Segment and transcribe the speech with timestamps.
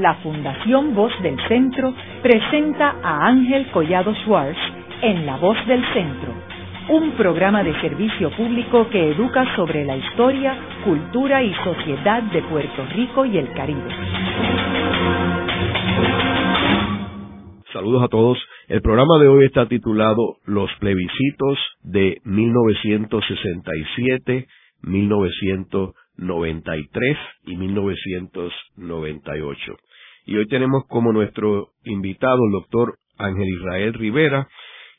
[0.00, 4.58] la Fundación Voz del Centro presenta a Ángel Collado Schwartz
[5.02, 6.32] en La Voz del Centro,
[6.88, 12.86] un programa de servicio público que educa sobre la historia, cultura y sociedad de Puerto
[12.94, 13.90] Rico y el Caribe.
[17.72, 18.38] Saludos a todos.
[18.68, 24.46] El programa de hoy está titulado Los plebiscitos de 1967,
[24.82, 29.76] 1993 y 1998.
[30.26, 34.48] Y hoy tenemos como nuestro invitado el doctor Ángel Israel Rivera,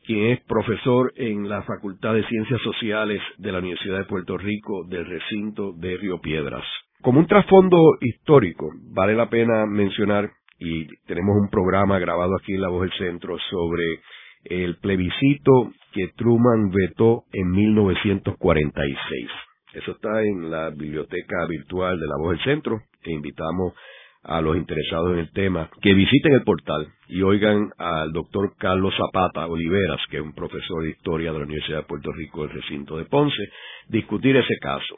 [0.05, 4.83] quien es profesor en la Facultad de Ciencias Sociales de la Universidad de Puerto Rico
[4.87, 6.63] del recinto de Río Piedras.
[7.01, 12.61] Como un trasfondo histórico, vale la pena mencionar y tenemos un programa grabado aquí en
[12.61, 14.01] La Voz del Centro sobre
[14.43, 19.27] el plebiscito que Truman vetó en 1946.
[19.73, 23.73] Eso está en la biblioteca virtual de La Voz del Centro e invitamos
[24.23, 28.93] a los interesados en el tema que visiten el portal y oigan al doctor Carlos
[28.95, 32.55] Zapata Oliveras, que es un profesor de historia de la Universidad de Puerto Rico del
[32.55, 33.43] recinto de Ponce,
[33.87, 34.95] discutir ese caso.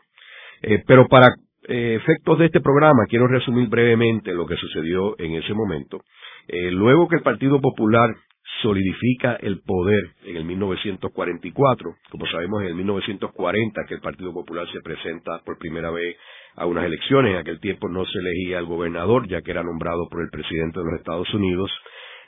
[0.61, 1.27] Eh, pero para
[1.67, 6.01] eh, efectos de este programa, quiero resumir brevemente lo que sucedió en ese momento.
[6.47, 8.13] Eh, luego que el Partido Popular
[8.61, 14.67] solidifica el poder en el 1944, como sabemos en el 1940 que el Partido Popular
[14.71, 16.17] se presenta por primera vez
[16.55, 20.07] a unas elecciones, en aquel tiempo no se elegía al gobernador ya que era nombrado
[20.09, 21.71] por el presidente de los Estados Unidos,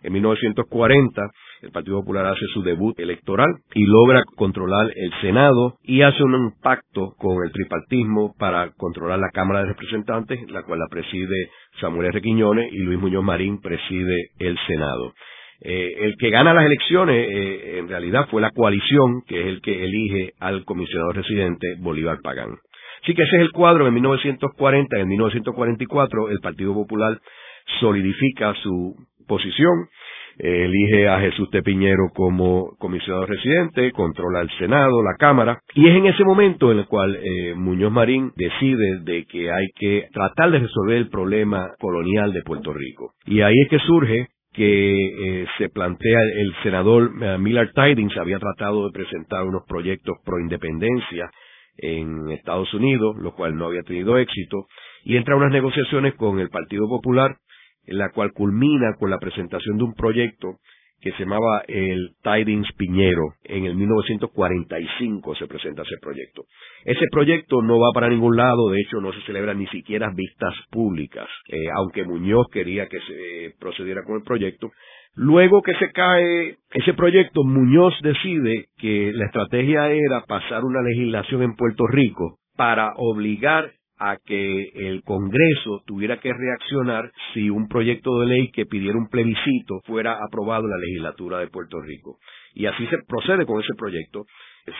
[0.05, 1.31] en 1940,
[1.63, 6.53] el Partido Popular hace su debut electoral y logra controlar el Senado y hace un
[6.61, 12.09] pacto con el tripartismo para controlar la Cámara de Representantes, la cual la preside Samuel
[12.09, 12.21] R.
[12.21, 15.13] Quiñones y Luis Muñoz Marín preside el Senado.
[15.61, 19.61] Eh, el que gana las elecciones eh, en realidad fue la coalición, que es el
[19.61, 22.57] que elige al comisionado residente Bolívar Pagán.
[23.05, 23.87] Así que ese es el cuadro.
[23.87, 27.19] En 1940, en 1944, el Partido Popular
[27.79, 28.95] solidifica su
[29.27, 29.87] posición,
[30.39, 35.95] elige a Jesús de Piñero como comisionado residente, controla el Senado, la Cámara, y es
[35.95, 40.49] en ese momento en el cual eh, Muñoz Marín decide de que hay que tratar
[40.49, 43.11] de resolver el problema colonial de Puerto Rico.
[43.27, 48.39] Y ahí es que surge que eh, se plantea el senador eh, Millard Tidings había
[48.39, 51.29] tratado de presentar unos proyectos pro independencia
[51.77, 54.67] en Estados Unidos, lo cual no había tenido éxito,
[55.03, 57.37] y entra a unas negociaciones con el Partido Popular
[57.87, 60.59] en la cual culmina con la presentación de un proyecto
[61.01, 63.35] que se llamaba el Tidings Piñero.
[63.43, 66.45] En el 1945 se presenta ese proyecto.
[66.83, 70.55] Ese proyecto no va para ningún lado, de hecho no se celebran ni siquiera vistas
[70.71, 74.71] públicas, eh, aunque Muñoz quería que se procediera con el proyecto.
[75.15, 81.41] Luego que se cae ese proyecto, Muñoz decide que la estrategia era pasar una legislación
[81.41, 88.19] en Puerto Rico para obligar a que el Congreso tuviera que reaccionar si un proyecto
[88.19, 92.17] de ley que pidiera un plebiscito fuera aprobado en la legislatura de Puerto Rico.
[92.53, 94.25] Y así se procede con ese proyecto.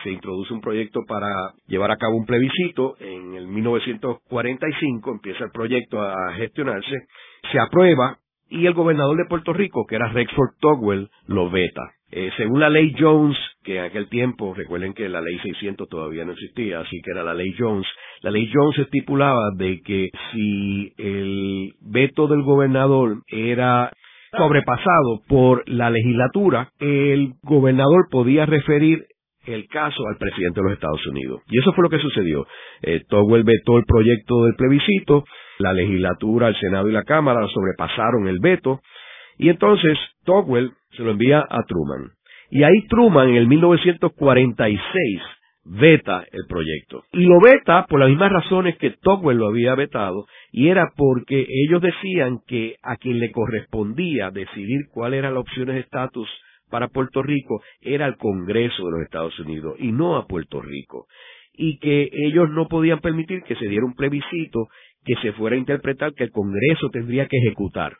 [0.02, 1.28] Se introduce un proyecto para
[1.66, 2.96] llevar a cabo un plebiscito.
[3.00, 7.06] En el 1945 empieza el proyecto a gestionarse.
[7.52, 8.18] Se aprueba
[8.48, 11.82] y el gobernador de Puerto Rico, que era Rexford Togwell, lo veta.
[12.10, 16.24] Eh, según la ley Jones, que en aquel tiempo, recuerden que la ley 600 todavía
[16.24, 17.86] no existía, así que era la ley Jones,
[18.20, 23.92] la ley Jones estipulaba de que si el veto del gobernador era
[24.36, 29.04] sobrepasado por la legislatura, el gobernador podía referir
[29.46, 31.42] el caso al presidente de los Estados Unidos.
[31.48, 32.46] Y eso fue lo que sucedió.
[32.82, 35.24] Eh, Togwell vetó el proyecto del plebiscito,
[35.58, 38.80] la legislatura, el Senado y la Cámara sobrepasaron el veto,
[39.38, 42.10] y entonces Togwell se lo envía a Truman.
[42.50, 45.20] Y ahí Truman en el 1946
[45.64, 47.02] veta el proyecto.
[47.12, 51.46] Y lo veta por las mismas razones que Togwell lo había vetado, y era porque
[51.48, 56.28] ellos decían que a quien le correspondía decidir cuál era la opción de estatus
[56.70, 61.06] para Puerto Rico era el Congreso de los Estados Unidos y no a Puerto Rico.
[61.52, 64.68] Y que ellos no podían permitir que se diera un plebiscito
[65.06, 67.94] que se fuera a interpretar que el Congreso tendría que ejecutar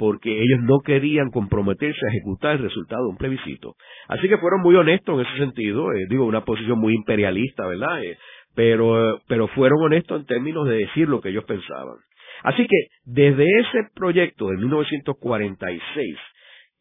[0.00, 3.74] porque ellos no querían comprometerse a ejecutar el resultado de un plebiscito.
[4.08, 8.02] Así que fueron muy honestos en ese sentido, eh, digo, una posición muy imperialista, ¿verdad?
[8.02, 8.16] Eh,
[8.54, 11.96] pero, pero fueron honestos en términos de decir lo que ellos pensaban.
[12.42, 16.16] Así que desde ese proyecto de 1946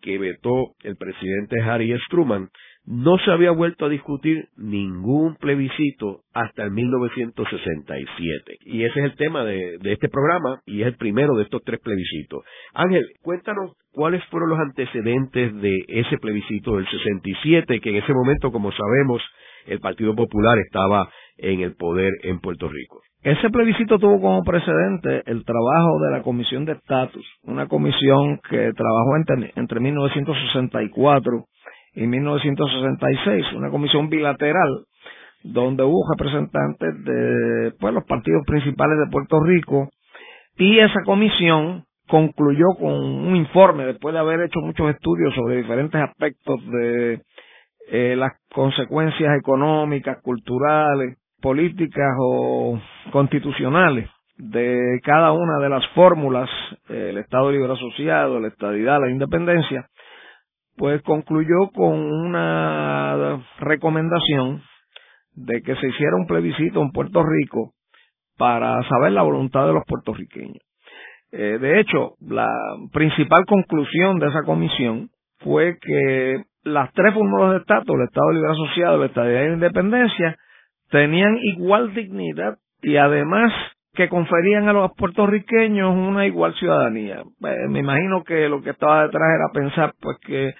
[0.02, 2.02] que vetó el presidente Harry S.
[2.10, 2.48] Truman,
[2.90, 8.58] no se había vuelto a discutir ningún plebiscito hasta el 1967.
[8.66, 11.80] Y ese es el tema de, este programa y es el primero de estos tres
[11.82, 12.44] plebiscitos.
[12.74, 18.52] Ángel, cuéntanos cuáles fueron los antecedentes de ese plebiscito del 67, que en ese momento,
[18.52, 19.22] como sabemos,
[19.68, 23.02] el Partido Popular estaba en el poder en Puerto Rico.
[23.22, 28.72] Ese plebiscito tuvo como precedente el trabajo de la Comisión de Estatus, una comisión que
[28.74, 31.46] trabajó entre, entre 1964
[31.94, 34.86] y 1966, una comisión bilateral
[35.44, 39.90] donde hubo representantes de pues, los partidos principales de Puerto Rico
[40.58, 46.02] y esa comisión concluyó con un informe después de haber hecho muchos estudios sobre diferentes
[46.02, 47.22] aspectos de
[47.92, 52.80] eh, las consecuencias económicas, culturales, políticas o
[53.12, 56.50] constitucionales de cada una de las fórmulas,
[56.88, 59.88] el Estado Libre Asociado, la estadidad, la independencia,
[60.80, 64.64] pues concluyó con una recomendación
[65.34, 67.74] de que se hiciera un plebiscito en Puerto Rico
[68.38, 70.64] para saber la voluntad de los puertorriqueños.
[71.34, 72.48] Eh, de hecho, la
[72.94, 75.10] principal conclusión de esa comisión
[75.40, 79.54] fue que las tres fórmulas de Estado, el Estado Libre Asociado, la Estadía y la
[79.56, 80.38] Independencia,
[80.90, 83.52] tenían igual dignidad y además
[83.96, 87.18] que conferían a los puertorriqueños una igual ciudadanía.
[87.20, 90.54] Eh, me imagino que lo que estaba detrás era pensar pues que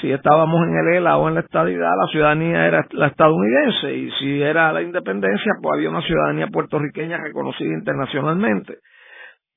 [0.00, 4.10] si estábamos en el ELA o en la estadidad, la ciudadanía era la estadounidense y
[4.12, 8.78] si era la independencia, pues había una ciudadanía puertorriqueña reconocida internacionalmente.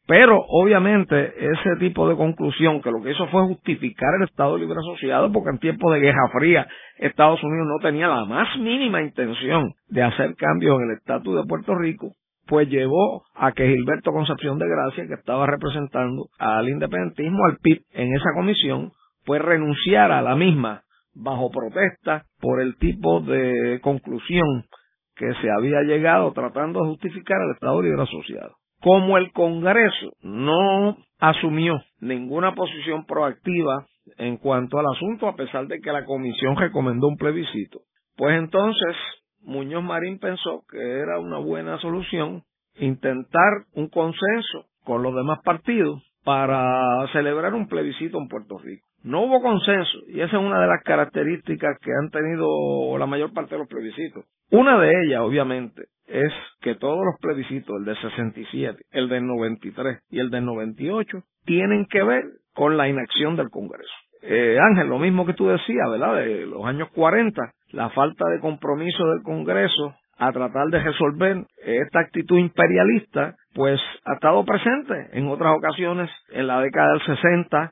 [0.06, 4.80] Pero obviamente ese tipo de conclusión que lo que hizo fue justificar el Estado Libre
[4.80, 9.72] Asociado porque en tiempos de Guerra Fría Estados Unidos no tenía la más mínima intención
[9.88, 12.12] de hacer cambios en el estatus de Puerto Rico,
[12.48, 17.84] pues llevó a que Gilberto Concepción de Gracia, que estaba representando al independentismo, al PIB
[17.94, 18.92] en esa comisión,
[19.26, 20.84] pues renunciara a la misma
[21.14, 24.66] bajo protesta por el tipo de conclusión
[25.16, 28.56] que se había llegado tratando de justificar el Estado Libre Asociado.
[28.82, 33.86] Como el Congreso no asumió ninguna posición proactiva
[34.18, 37.80] en cuanto al asunto, a pesar de que la comisión recomendó un plebiscito,
[38.18, 38.96] pues entonces
[39.42, 42.44] Muñoz Marín pensó que era una buena solución
[42.76, 48.88] intentar un consenso con los demás partidos para celebrar un plebiscito en Puerto Rico.
[49.04, 53.34] No hubo consenso y esa es una de las características que han tenido la mayor
[53.34, 54.24] parte de los plebiscitos.
[54.50, 60.00] Una de ellas, obviamente, es que todos los plebiscitos, el de 67, el del 93
[60.10, 62.24] y el del 98, tienen que ver
[62.54, 63.92] con la inacción del Congreso.
[64.22, 66.16] Eh, Ángel, lo mismo que tú decías, ¿verdad?
[66.16, 67.42] De los años 40,
[67.72, 74.14] la falta de compromiso del Congreso a tratar de resolver esta actitud imperialista, pues ha
[74.14, 77.72] estado presente en otras ocasiones en la década del 60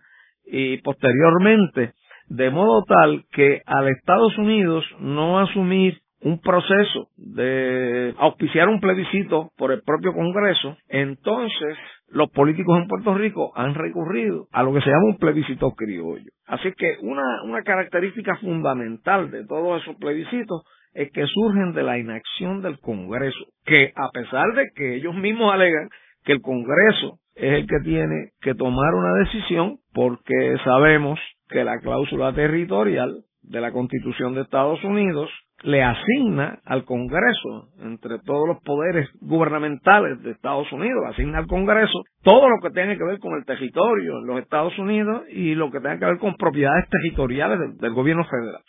[0.52, 1.94] y posteriormente,
[2.28, 9.52] de modo tal que al Estados Unidos no asumir un proceso de auspiciar un plebiscito
[9.58, 11.78] por el propio Congreso, entonces
[12.10, 16.30] los políticos en Puerto Rico han recurrido a lo que se llama un plebiscito criollo.
[16.46, 20.64] Así que una, una característica fundamental de todos esos plebiscitos
[20.94, 25.54] es que surgen de la inacción del Congreso, que a pesar de que ellos mismos
[25.54, 25.90] alegan
[26.26, 31.20] que el Congreso es el que tiene que tomar una decisión porque sabemos
[31.50, 35.30] que la cláusula territorial de la Constitución de Estados Unidos
[35.64, 42.02] le asigna al Congreso, entre todos los poderes gubernamentales de Estados Unidos, asigna al Congreso
[42.24, 45.70] todo lo que tenga que ver con el territorio en los Estados Unidos y lo
[45.70, 48.62] que tenga que ver con propiedades territoriales del, del gobierno federal.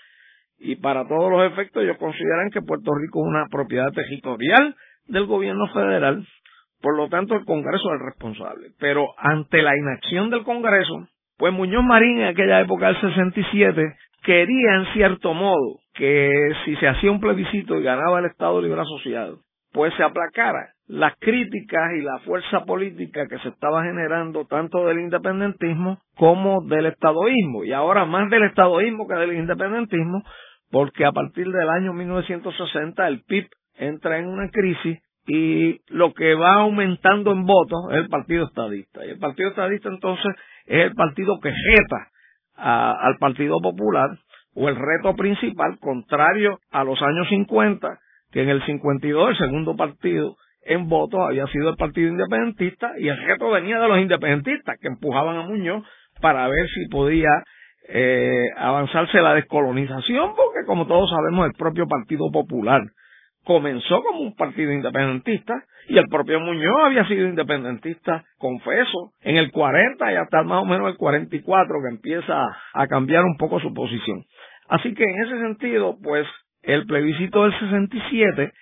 [0.59, 4.75] Y para todos los efectos ellos consideran que Puerto Rico es una propiedad territorial
[5.07, 6.25] del gobierno federal
[6.83, 8.69] por lo tanto, el Congreso es el responsable.
[8.79, 11.07] Pero ante la inacción del Congreso,
[11.39, 16.89] pues Muñoz Marín en aquella época del 67 quería en cierto modo que si se
[16.89, 19.39] hacía un plebiscito y ganaba el Estado Libre Asociado,
[19.73, 25.01] pues se aplacara las críticas y la fuerza política que se estaba generando tanto del
[25.01, 30.23] independentismo como del estadoísmo, y ahora más del estadoísmo que del independentismo,
[30.71, 36.35] porque a partir del año 1960 el PIB entra en una crisis y lo que
[36.35, 39.05] va aumentando en votos es el Partido Estadista.
[39.07, 40.35] Y el Partido Estadista entonces
[40.67, 42.09] es el partido que jeta
[42.57, 44.11] al Partido Popular
[44.55, 47.99] o el reto principal, contrario a los años 50,
[48.33, 53.09] que en el 52 el segundo partido en votos había sido el Partido Independentista y
[53.09, 55.85] el reto venía de los independentistas que empujaban a Muñoz
[56.21, 57.31] para ver si podía
[57.89, 62.83] eh, avanzarse la descolonización, porque como todos sabemos el propio Partido Popular
[63.45, 65.55] comenzó como un partido independentista
[65.89, 70.65] y el propio Muñoz había sido independentista, confeso, en el 40 y hasta más o
[70.65, 74.25] menos el 44 que empieza a cambiar un poco su posición.
[74.69, 76.27] Así que en ese sentido, pues
[76.63, 78.53] el plebiscito del 67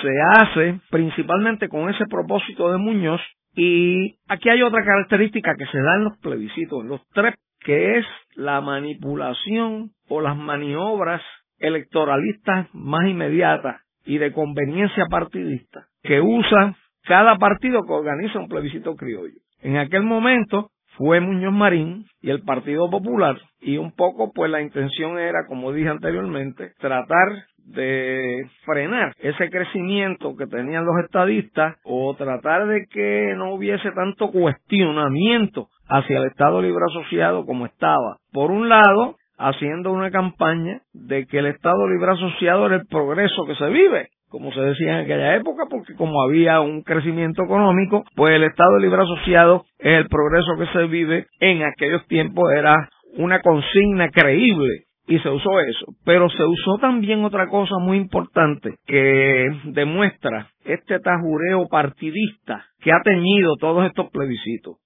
[0.00, 3.20] se hace principalmente con ese propósito de Muñoz
[3.54, 7.98] y aquí hay otra característica que se da en los plebiscitos, en los tres, que
[7.98, 11.20] es la manipulación o las maniobras
[11.58, 18.94] electoralistas más inmediatas y de conveniencia partidista que usa cada partido que organiza un plebiscito
[18.96, 19.38] criollo.
[19.60, 24.60] En aquel momento fue Muñoz Marín y el Partido Popular y un poco pues la
[24.60, 32.14] intención era, como dije anteriormente, tratar de frenar ese crecimiento que tenían los estadistas o
[32.16, 38.18] tratar de que no hubiese tanto cuestionamiento hacia el Estado Libre Asociado como estaba.
[38.32, 43.44] Por un lado, haciendo una campaña de que el Estado Libre Asociado era el progreso
[43.46, 48.02] que se vive como se decía en aquella época, porque como había un crecimiento económico,
[48.16, 53.40] pues el Estado Libre Asociado el progreso que se vive en aquellos tiempos, era una
[53.42, 55.86] consigna creíble y se usó eso.
[56.06, 63.02] Pero se usó también otra cosa muy importante que demuestra este tajureo partidista que ha
[63.04, 64.76] teñido todos estos plebiscitos.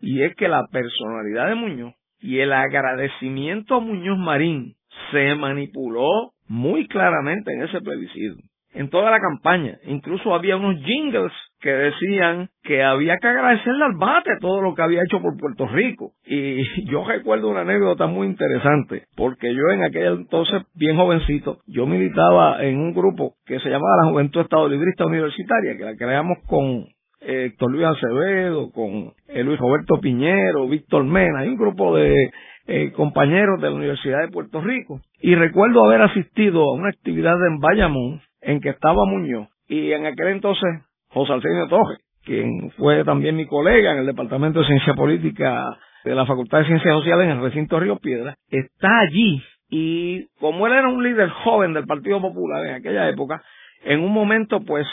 [0.00, 4.74] Y es que la personalidad de Muñoz y el agradecimiento a Muñoz Marín
[5.10, 8.42] se manipuló muy claramente en ese plebiscito
[8.76, 9.78] en toda la campaña.
[9.86, 14.82] Incluso había unos jingles que decían que había que agradecerle al bate todo lo que
[14.82, 16.12] había hecho por Puerto Rico.
[16.24, 21.86] Y yo recuerdo una anécdota muy interesante, porque yo en aquel entonces, bien jovencito, yo
[21.86, 26.38] militaba en un grupo que se llamaba la Juventud Estado Librista Universitaria, que la creamos
[26.46, 26.84] con
[27.26, 32.30] Héctor Luis Acevedo, con eh, Luis Roberto Piñero, Víctor Mena, hay un grupo de
[32.68, 35.00] eh, compañeros de la Universidad de Puerto Rico.
[35.20, 40.06] Y recuerdo haber asistido a una actividad en Bayamón en que estaba Muñoz y en
[40.06, 44.94] aquel entonces José Arsenio Torres, quien fue también mi colega en el Departamento de Ciencia
[44.94, 50.26] Política de la Facultad de Ciencias Sociales en el recinto Río Piedra, está allí y
[50.38, 53.42] como él era un líder joven del Partido Popular en aquella época,
[53.84, 54.86] en un momento pues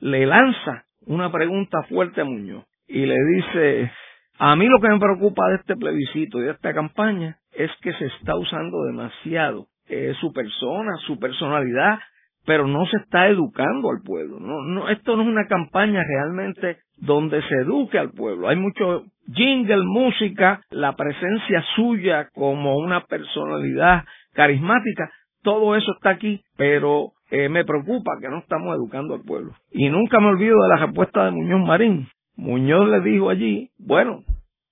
[0.00, 3.90] le lanza una pregunta fuerte a Muñoz y le dice,
[4.38, 7.92] a mí lo que me preocupa de este plebiscito y de esta campaña es que
[7.94, 9.66] se está usando demasiado
[10.20, 11.98] su persona, su personalidad
[12.48, 14.40] pero no se está educando al pueblo.
[14.40, 18.48] No, no, esto no es una campaña realmente donde se eduque al pueblo.
[18.48, 25.10] Hay mucho jingle, música, la presencia suya como una personalidad carismática,
[25.42, 29.52] todo eso está aquí, pero eh, me preocupa que no estamos educando al pueblo.
[29.70, 32.08] Y nunca me olvido de la respuesta de Muñoz Marín.
[32.36, 34.22] Muñoz le dijo allí, bueno,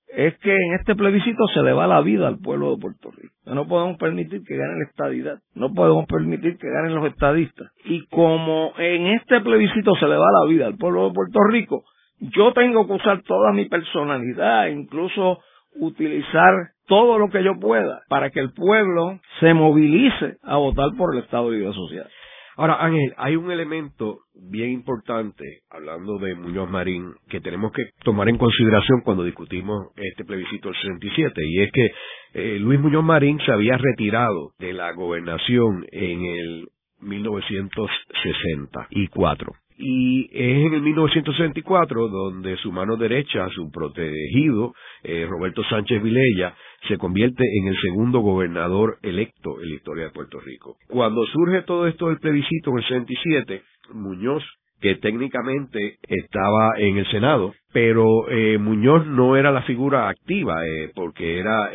[0.08, 3.34] es que en este plebiscito se le va la vida al pueblo de Puerto Rico.
[3.44, 7.70] No podemos permitir que gane la estadidad, no podemos permitir que ganen los estadistas.
[7.84, 11.84] Y como en este plebiscito se le va la vida al pueblo de Puerto Rico,
[12.18, 15.40] yo tengo que usar toda mi personalidad, incluso
[15.74, 21.14] utilizar todo lo que yo pueda para que el pueblo se movilice a votar por
[21.14, 22.08] el Estado Libre Social.
[22.56, 28.30] Ahora, Ángel, hay un elemento bien importante, hablando de Muñoz Marín, que tenemos que tomar
[28.30, 31.90] en consideración cuando discutimos este plebiscito del 67, y es que
[32.32, 36.68] eh, Luis Muñoz Marín se había retirado de la gobernación en el
[37.00, 46.02] 1964 y es en el 1964 donde su mano derecha, su protegido, eh, Roberto Sánchez
[46.02, 46.54] Vilella,
[46.88, 50.76] se convierte en el segundo gobernador electo en la historia de Puerto Rico.
[50.88, 54.42] Cuando surge todo esto del plebiscito en el 67, Muñoz
[54.80, 60.90] que técnicamente estaba en el Senado, pero eh, Muñoz no era la figura activa, eh,
[60.94, 61.70] porque era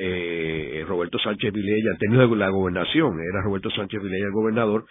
[0.85, 4.85] Roberto Sánchez Vilella, en términos de la gobernación, era Roberto Sánchez Vilella el gobernador,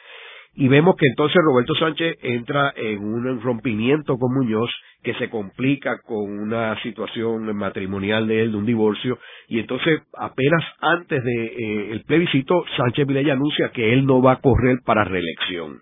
[0.55, 4.71] y vemos que entonces Roberto Sánchez entra en un rompimiento con Muñoz
[5.03, 10.63] que se complica con una situación matrimonial de él, de un divorcio, y entonces apenas
[10.81, 15.05] antes de eh, el plebiscito, Sánchez Vilella anuncia que él no va a correr para
[15.05, 15.81] reelección.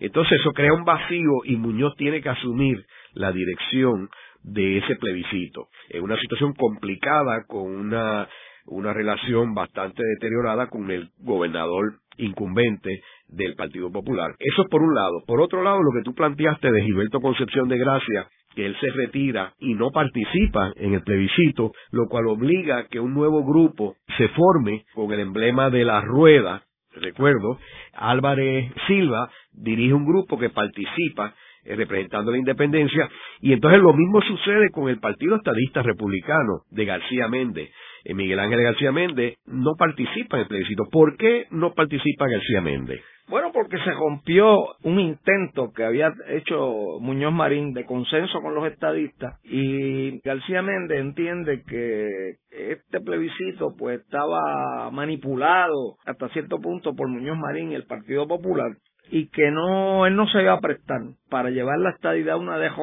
[0.00, 2.84] Entonces eso crea un vacío y Muñoz tiene que asumir
[3.14, 4.08] la dirección
[4.42, 5.68] de ese plebiscito.
[5.88, 8.28] Es una situación complicada con una,
[8.66, 14.34] una relación bastante deteriorada con el gobernador incumbente del Partido Popular.
[14.38, 15.22] Eso es por un lado.
[15.26, 18.90] Por otro lado, lo que tú planteaste de Gilberto Concepción de Gracia, que él se
[18.90, 23.96] retira y no participa en el plebiscito, lo cual obliga a que un nuevo grupo
[24.16, 26.62] se forme con el emblema de la rueda.
[26.94, 27.58] Recuerdo,
[27.94, 33.08] Álvarez Silva dirige un grupo que participa eh, representando la independencia,
[33.40, 37.70] y entonces lo mismo sucede con el Partido Estadista Republicano de García Méndez.
[38.04, 40.84] Eh, Miguel Ángel García Méndez no participa en el plebiscito.
[40.90, 43.00] ¿Por qué no participa García Méndez?
[43.26, 48.70] Bueno, porque se rompió un intento que había hecho Muñoz Marín de consenso con los
[48.70, 57.08] estadistas y García Méndez entiende que este plebiscito pues estaba manipulado hasta cierto punto por
[57.08, 58.76] Muñoz Marín y el Partido Popular
[59.10, 62.58] y que no él no se iba a prestar para llevar la estadidad a una
[62.58, 62.76] DJ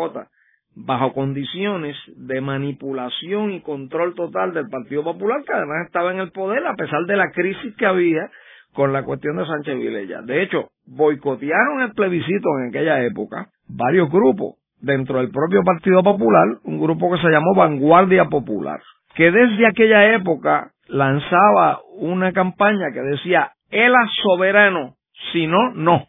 [0.75, 6.32] bajo condiciones de manipulación y control total del Partido Popular que además estaba en el
[6.32, 8.30] poder a pesar de la crisis que había
[8.74, 10.22] con la cuestión de Sánchez Vilella.
[10.22, 16.48] De hecho, boicotearon el plebiscito en aquella época varios grupos dentro del propio Partido Popular,
[16.63, 18.80] un grupo que se llamó Vanguardia Popular,
[19.16, 24.96] que desde aquella época lanzaba una campaña que decía, ELA soberano,
[25.32, 26.08] si no, no.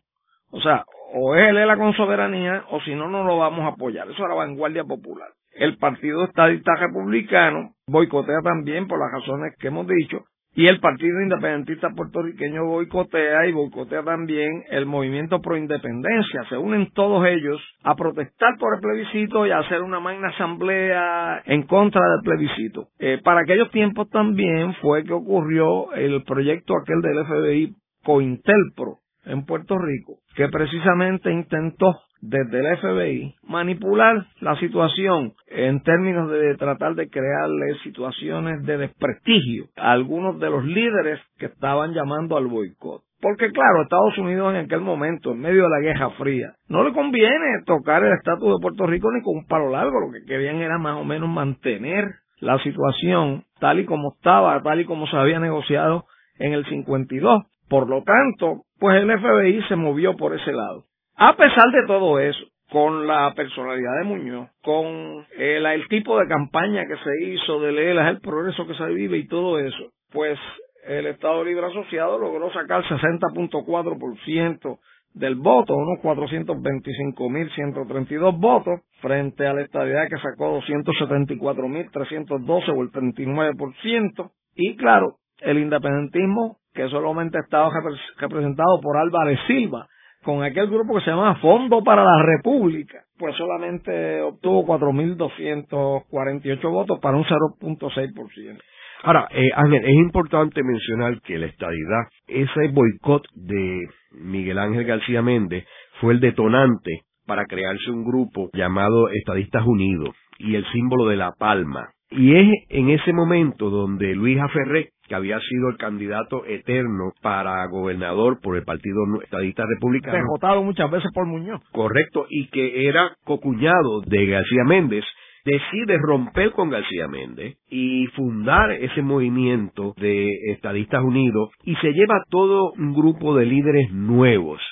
[0.50, 4.10] O sea, o es ELA con soberanía, o si no, no lo vamos a apoyar.
[4.10, 5.28] Eso era Vanguardia Popular.
[5.52, 11.20] El Partido Estadista Republicano boicotea también por las razones que hemos dicho, y el Partido
[11.20, 16.44] Independentista Puertorriqueño boicotea y boicotea también el movimiento pro independencia.
[16.50, 21.42] Se unen todos ellos a protestar por el plebiscito y a hacer una magna asamblea
[21.46, 22.88] en contra del plebiscito.
[22.98, 29.44] Eh, para aquellos tiempos también fue que ocurrió el proyecto aquel del FBI Cointelpro en
[29.44, 36.94] Puerto Rico, que precisamente intentó desde el FBI manipular la situación en términos de tratar
[36.94, 43.02] de crearle situaciones de desprestigio a algunos de los líderes que estaban llamando al boicot.
[43.20, 46.92] Porque claro, Estados Unidos en aquel momento, en medio de la Guerra Fría, no le
[46.92, 50.56] conviene tocar el estatus de Puerto Rico ni con un palo largo, lo que querían
[50.56, 52.04] era más o menos mantener
[52.40, 56.04] la situación tal y como estaba, tal y como se había negociado
[56.38, 57.44] en el 52.
[57.72, 60.84] Por lo tanto, pues el FBI se movió por ese lado.
[61.16, 66.28] A pesar de todo eso, con la personalidad de Muñoz, con el, el tipo de
[66.28, 70.38] campaña que se hizo de leer el progreso que se vive y todo eso, pues
[70.84, 74.78] el Estado Libre Asociado logró sacar 60.4%
[75.14, 84.30] del voto, unos 425.132 votos, frente a la estabilidad que sacó 274.312 o el 39%.
[84.56, 87.70] Y claro, el independentismo, que solamente estaba
[88.18, 89.86] representado por Álvarez Silva,
[90.22, 96.98] con aquel grupo que se llama Fondo para la República, pues solamente obtuvo 4.248 votos
[97.00, 98.58] para un 0.6%.
[99.04, 103.80] Ahora, eh, Ángel, es importante mencionar que la estadidad, ese boicot de
[104.12, 105.66] Miguel Ángel García Méndez,
[106.00, 111.32] fue el detonante para crearse un grupo llamado Estadistas Unidos y el símbolo de la
[111.32, 111.90] palma.
[112.10, 117.66] Y es en ese momento donde Luis Aferré que había sido el candidato eterno para
[117.66, 120.16] gobernador por el Partido Estadista Republicano.
[120.16, 121.60] Derrotado muchas veces por Muñoz.
[121.70, 125.04] Correcto, y que era cocuñado de García Méndez,
[125.44, 132.22] decide romper con García Méndez y fundar ese movimiento de Estadistas Unidos y se lleva
[132.30, 134.62] todo un grupo de líderes nuevos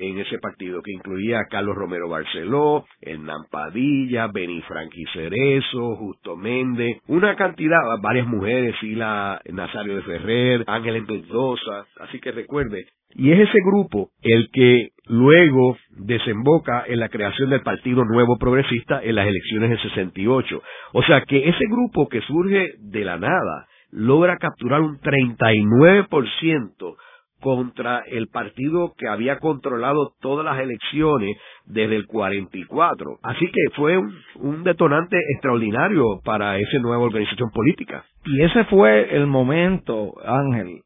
[0.00, 6.36] en ese partido, que incluía a Carlos Romero Barceló, Hernán Padilla, Beni Franqui Cerezo, Justo
[6.36, 13.32] Méndez, una cantidad, varias mujeres, la Nazario de Ferrer, Ángeles Mendoza, así que recuerde, y
[13.32, 19.16] es ese grupo el que luego desemboca en la creación del Partido Nuevo Progresista en
[19.16, 20.62] las elecciones del 68.
[20.92, 26.96] O sea que ese grupo que surge de la nada logra capturar un 39%
[27.40, 33.18] contra el partido que había controlado todas las elecciones desde el 44.
[33.22, 38.04] Así que fue un, detonante extraordinario para esa nueva organización política.
[38.24, 40.82] Y ese fue el momento, Ángel,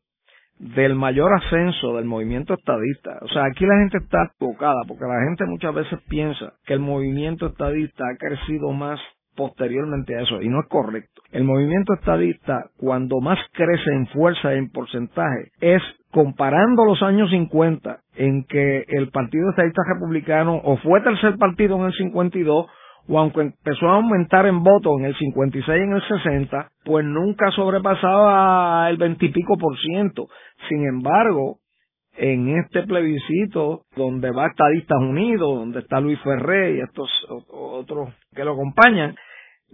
[0.59, 3.19] del mayor ascenso del movimiento estadista.
[3.23, 6.81] O sea, aquí la gente está tocada porque la gente muchas veces piensa que el
[6.81, 9.01] movimiento estadista ha crecido más
[9.37, 11.14] posteriormente a eso, y no es correcto.
[11.35, 17.29] El movimiento estadista, cuando más crece en fuerza y en porcentaje, es comparando los años
[17.29, 22.67] 50 en que el Partido Estadista Republicano o fue tercer partido en el 52
[23.09, 27.05] o aunque empezó a aumentar en votos en el 56 y en el 60, pues
[27.05, 30.29] nunca sobrepasaba el veintipico por ciento.
[30.69, 31.59] Sin embargo,
[32.17, 37.11] en este plebiscito donde va Estadistas Unidos, donde está Luis Ferré y estos
[37.49, 39.17] otros que lo acompañan,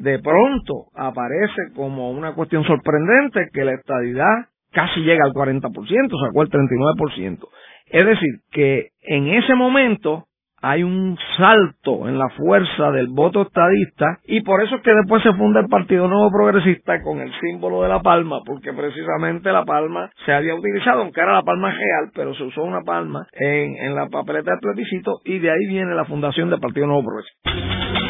[0.01, 6.43] de pronto aparece como una cuestión sorprendente que la estadidad casi llega al 40%, sacó
[6.43, 7.49] el 39%.
[7.87, 10.25] Es decir, que en ese momento
[10.63, 15.23] hay un salto en la fuerza del voto estadista y por eso es que después
[15.23, 19.65] se funda el Partido Nuevo Progresista con el símbolo de la palma, porque precisamente la
[19.65, 23.77] palma se había utilizado, aunque era la palma real, pero se usó una palma en,
[23.77, 28.10] en la papeleta del plebiscito y de ahí viene la fundación del Partido Nuevo Progresista.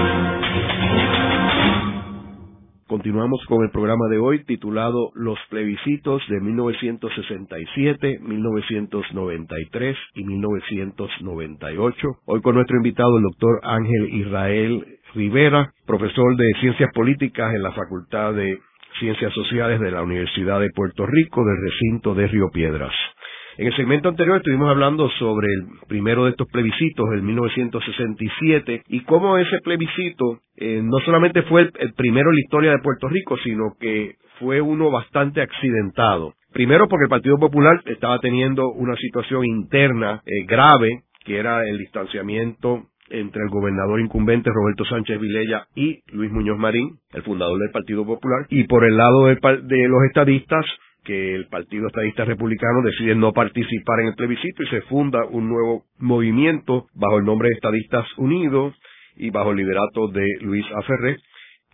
[2.91, 12.07] Continuamos con el programa de hoy titulado Los plebiscitos de 1967, 1993 y 1998.
[12.25, 17.71] Hoy con nuestro invitado el doctor Ángel Israel Rivera, profesor de Ciencias Políticas en la
[17.71, 18.59] Facultad de
[18.99, 22.91] Ciencias Sociales de la Universidad de Puerto Rico del recinto de Río Piedras.
[23.61, 29.01] En el segmento anterior estuvimos hablando sobre el primero de estos plebiscitos, el 1967, y
[29.01, 33.37] cómo ese plebiscito eh, no solamente fue el, primero en la historia de Puerto Rico,
[33.43, 36.33] sino que fue uno bastante accidentado.
[36.51, 41.77] Primero porque el Partido Popular estaba teniendo una situación interna eh, grave, que era el
[41.77, 47.69] distanciamiento entre el gobernador incumbente Roberto Sánchez Vilella y Luis Muñoz Marín, el fundador del
[47.69, 50.65] Partido Popular, y por el lado de, de los estadistas,
[51.03, 55.49] que el Partido Estadista Republicano decide no participar en el plebiscito y se funda un
[55.49, 58.75] nuevo movimiento bajo el nombre de Estadistas Unidos
[59.15, 61.17] y bajo el liderato de Luis Aferré.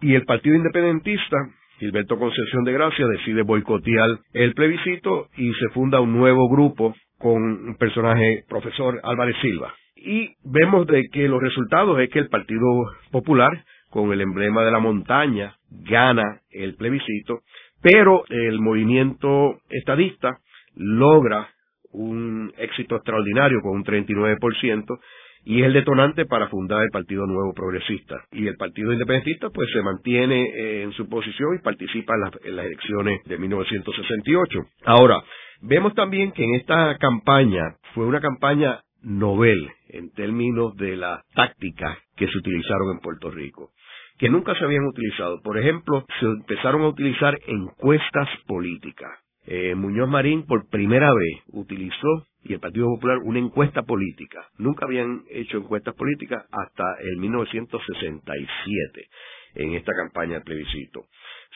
[0.02, 1.38] Y el Partido Independentista,
[1.80, 7.42] Gilberto Concepción de Gracia, decide boicotear el plebiscito y se funda un nuevo grupo con
[7.42, 9.74] un personaje, profesor Álvarez Silva.
[9.96, 12.66] Y vemos de que los resultados es que el Partido
[13.12, 17.40] Popular, con el emblema de la montaña, gana el plebiscito
[17.90, 20.40] pero el movimiento estadista
[20.76, 21.48] logra
[21.94, 25.00] un éxito extraordinario con un 39%
[25.46, 28.18] y es el detonante para fundar el Partido Nuevo Progresista.
[28.34, 32.32] Y el Partido Independentista pues se mantiene eh, en su posición y participa en las,
[32.44, 34.60] en las elecciones de 1968.
[34.84, 35.24] Ahora,
[35.62, 41.98] vemos también que en esta campaña fue una campaña novel en términos de la táctica
[42.18, 43.72] que se utilizaron en Puerto Rico
[44.18, 45.42] que nunca se habían utilizado.
[45.42, 49.12] Por ejemplo, se empezaron a utilizar encuestas políticas.
[49.46, 54.46] Eh, Muñoz Marín por primera vez utilizó y el Partido Popular una encuesta política.
[54.58, 59.08] Nunca habían hecho encuestas políticas hasta el 1967
[59.56, 61.06] en esta campaña de plebiscito.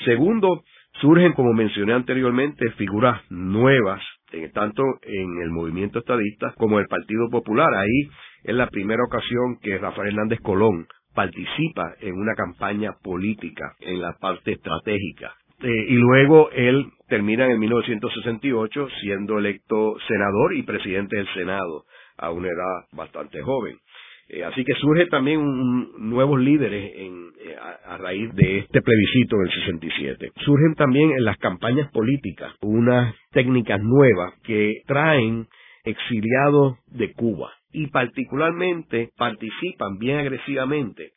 [0.06, 0.64] Segundo,
[1.02, 4.02] surgen, como mencioné anteriormente, figuras nuevas,
[4.54, 7.74] tanto en el movimiento estadista como en el Partido Popular.
[7.76, 8.10] Ahí
[8.44, 14.14] es la primera ocasión que Rafael Hernández Colón participa en una campaña política, en la
[14.20, 15.34] parte estratégica.
[15.64, 21.84] Eh, y luego él termina en 1968 siendo electo senador y presidente del Senado
[22.18, 23.78] a una edad bastante joven.
[24.30, 25.42] Eh, así que surge también
[26.00, 30.32] nuevos líderes en, eh, a, raíz de este plebiscito del 67.
[30.46, 35.48] Surgen también en las campañas políticas unas técnicas nuevas que traen
[35.84, 41.14] exiliados de Cuba y particularmente participan bien agresivamente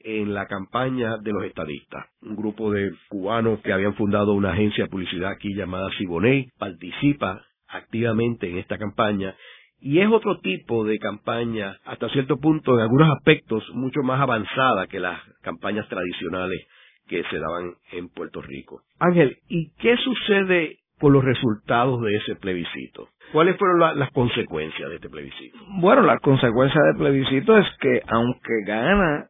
[0.00, 2.06] en la campaña de los estadistas.
[2.22, 7.42] Un grupo de cubanos que habían fundado una agencia de publicidad aquí llamada Siboney participa
[7.68, 9.34] activamente en esta campaña
[9.80, 14.86] y es otro tipo de campaña, hasta cierto punto, en algunos aspectos, mucho más avanzada
[14.86, 16.66] que las campañas tradicionales
[17.06, 18.82] que se daban en Puerto Rico.
[18.98, 23.08] Ángel, ¿y qué sucede con los resultados de ese plebiscito?
[23.32, 25.58] ¿Cuáles fueron las consecuencias de este plebiscito?
[25.80, 29.28] Bueno, las consecuencias del plebiscito es que aunque gana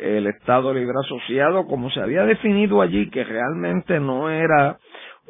[0.00, 4.78] el Estado Libre Asociado, como se había definido allí, que realmente no era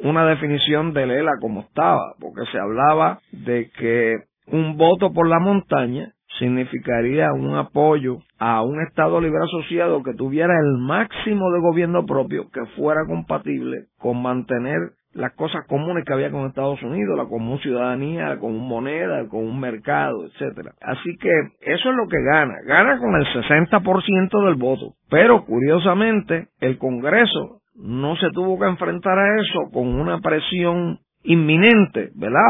[0.01, 5.39] una definición de Lela como estaba, porque se hablaba de que un voto por la
[5.39, 12.05] montaña significaría un apoyo a un Estado libre asociado que tuviera el máximo de gobierno
[12.05, 14.77] propio que fuera compatible con mantener
[15.13, 19.27] las cosas comunes que había con Estados Unidos, la común ciudadanía, la común moneda, el
[19.27, 20.73] común mercado, etcétera.
[20.81, 24.93] Así que eso es lo que gana, gana con el 60% del voto.
[25.09, 32.11] Pero curiosamente, el Congreso no se tuvo que enfrentar a eso con una presión inminente,
[32.15, 32.41] ¿verdad?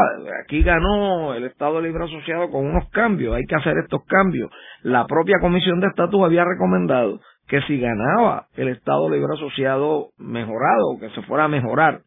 [0.44, 4.50] Aquí ganó el Estado Libre Asociado con unos cambios, hay que hacer estos cambios.
[4.82, 10.98] La propia Comisión de Estatus había recomendado que si ganaba el Estado Libre Asociado mejorado,
[11.00, 12.02] que se fuera a mejorar,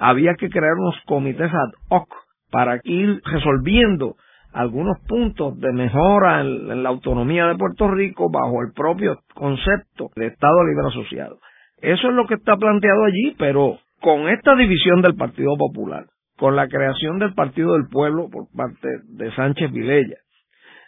[0.00, 2.08] había que crear unos comités ad hoc
[2.50, 4.16] para ir resolviendo
[4.52, 10.28] algunos puntos de mejora en, la autonomía de Puerto Rico bajo el propio concepto de
[10.28, 11.38] Estado Libre Asociado.
[11.82, 16.56] Eso es lo que está planteado allí, pero con esta división del Partido Popular, con
[16.56, 20.16] la creación del Partido del Pueblo por parte de Sánchez Vilella,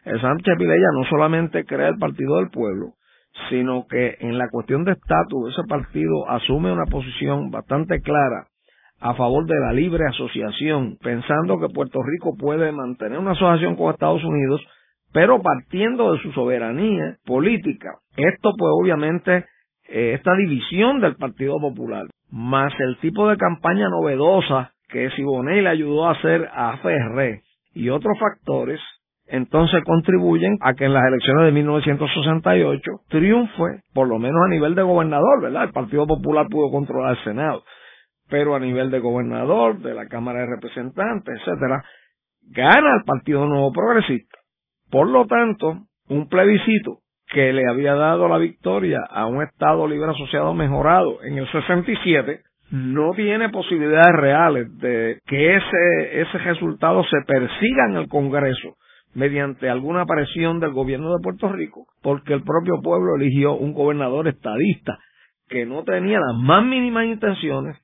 [0.05, 2.94] el Sánchez Vilella no solamente crea el Partido del Pueblo,
[3.51, 8.48] sino que en la cuestión de estatus ese partido asume una posición bastante clara
[9.03, 13.91] a favor de la libre asociación, pensando que Puerto Rico puede mantener una asociación con
[13.91, 14.61] Estados Unidos,
[15.12, 17.97] pero partiendo de su soberanía política.
[18.17, 19.45] Esto pues obviamente
[19.88, 25.71] eh, esta división del Partido Popular, más el tipo de campaña novedosa que Siboney le
[25.71, 27.43] ayudó a hacer a Ferré
[27.75, 28.81] y otros factores,
[29.27, 34.77] entonces contribuyen a que en las elecciones de 1968 triunfe, por lo menos a nivel
[34.77, 35.65] de gobernador, ¿verdad?
[35.65, 37.65] El Partido Popular pudo controlar el Senado
[38.33, 41.85] pero a nivel de gobernador, de la Cámara de Representantes, etcétera,
[42.49, 44.38] gana el Partido Nuevo Progresista.
[44.90, 50.12] Por lo tanto, un plebiscito que le había dado la victoria a un Estado libre
[50.12, 52.40] asociado mejorado en el 67,
[52.71, 58.77] no tiene posibilidades reales de que ese, ese resultado se persiga en el Congreso
[59.14, 64.27] mediante alguna presión del gobierno de Puerto Rico, porque el propio pueblo eligió un gobernador
[64.27, 64.99] estadista
[65.51, 67.77] que no tenía las más mínimas intenciones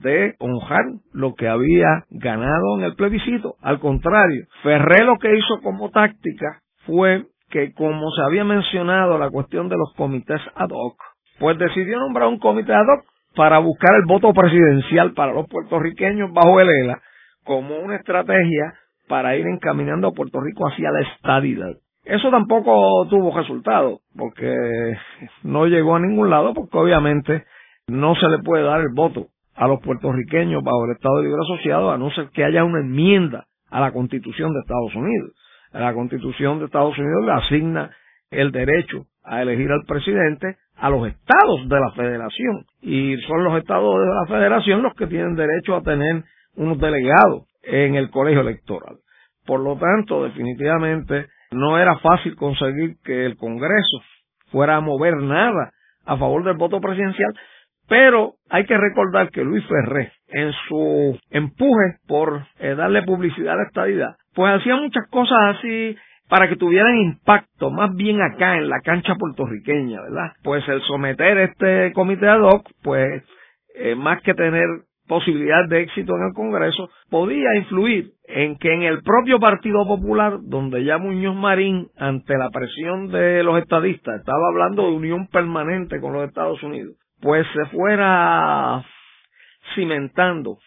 [0.00, 3.56] de honrar lo que había ganado en el plebiscito.
[3.62, 9.30] Al contrario, Ferré lo que hizo como táctica fue que como se había mencionado la
[9.30, 10.96] cuestión de los comités ad hoc,
[11.38, 13.04] pues decidió nombrar un comité ad hoc
[13.36, 17.00] para buscar el voto presidencial para los puertorriqueños bajo el ELA
[17.44, 18.74] como una estrategia
[19.08, 21.72] para ir encaminando a Puerto Rico hacia la estadidad.
[22.04, 24.96] Eso tampoco tuvo resultado, porque
[25.42, 27.44] no llegó a ningún lado, porque obviamente
[27.86, 31.90] no se le puede dar el voto a los puertorriqueños bajo el Estado Libre Asociado
[31.90, 35.32] a no ser que haya una enmienda a la Constitución de Estados Unidos.
[35.72, 37.90] La Constitución de Estados Unidos le asigna
[38.30, 43.56] el derecho a elegir al presidente a los estados de la federación y son los
[43.58, 46.24] estados de la federación los que tienen derecho a tener
[46.56, 48.96] unos delegados en el colegio electoral.
[49.46, 54.02] Por lo tanto, definitivamente no era fácil conseguir que el Congreso
[54.50, 55.72] fuera a mover nada
[56.04, 57.32] a favor del voto presidencial,
[57.92, 63.56] pero hay que recordar que Luis Ferré, en su empuje por eh, darle publicidad a
[63.56, 65.94] la estadidad, pues hacía muchas cosas así
[66.26, 70.32] para que tuvieran impacto más bien acá en la cancha puertorriqueña, ¿verdad?
[70.42, 73.24] Pues el someter este comité ad hoc, pues
[73.74, 74.64] eh, más que tener
[75.06, 80.38] posibilidad de éxito en el Congreso, podía influir en que en el propio Partido Popular,
[80.40, 86.00] donde ya Muñoz Marín, ante la presión de los estadistas, estaba hablando de unión permanente
[86.00, 88.84] con los Estados Unidos, pues se fuera
[89.74, 90.58] cimentando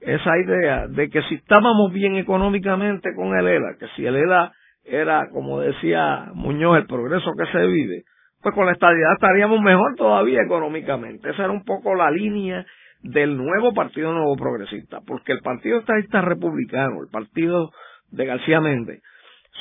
[0.00, 4.52] esa idea de que si estábamos bien económicamente con el ELA, que si el ELA
[4.84, 8.04] era, como decía Muñoz, el progreso que se vive,
[8.40, 11.30] pues con la estabilidad estaríamos mejor todavía económicamente.
[11.30, 12.64] Esa era un poco la línea
[13.02, 17.70] del nuevo Partido Nuevo Progresista, porque el Partido Estadista Republicano, el partido
[18.12, 19.02] de García Méndez,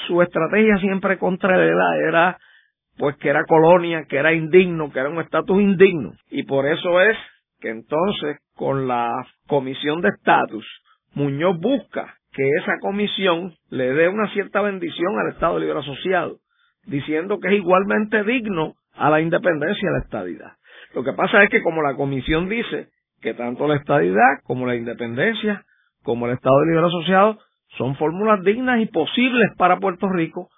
[0.06, 2.38] su estrategia siempre contra el ELA era
[2.98, 6.14] pues que era colonia, que era indigno, que era un estatus indigno.
[6.30, 7.18] Y por eso es
[7.60, 9.12] que entonces con la
[9.48, 10.66] comisión de estatus,
[11.14, 16.38] Muñoz busca que esa comisión le dé una cierta bendición al Estado Libre Asociado,
[16.86, 20.52] diciendo que es igualmente digno a la independencia y a la estadidad.
[20.94, 22.90] Lo que pasa es que como la comisión dice
[23.22, 25.64] que tanto la estadidad como la independencia
[26.04, 27.38] como el Estado Libre Asociado
[27.78, 30.50] son fórmulas dignas y posibles para Puerto Rico,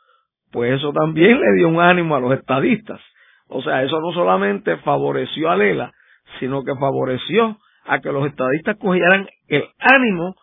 [0.51, 2.99] pues eso también le dio un ánimo a los estadistas.
[3.47, 5.91] O sea, eso no solamente favoreció a Lela,
[6.39, 10.35] sino que favoreció a que los estadistas cogieran el ánimo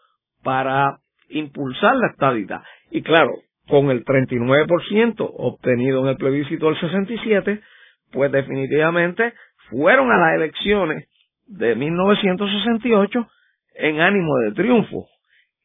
[0.43, 2.63] para impulsar la estadidad.
[2.91, 3.33] Y claro,
[3.69, 7.61] con el 39% obtenido en el plebiscito del 67,
[8.13, 9.33] pues definitivamente
[9.71, 11.09] fueron a las elecciones
[11.47, 13.27] de 1968
[13.77, 15.07] en ánimo de triunfo.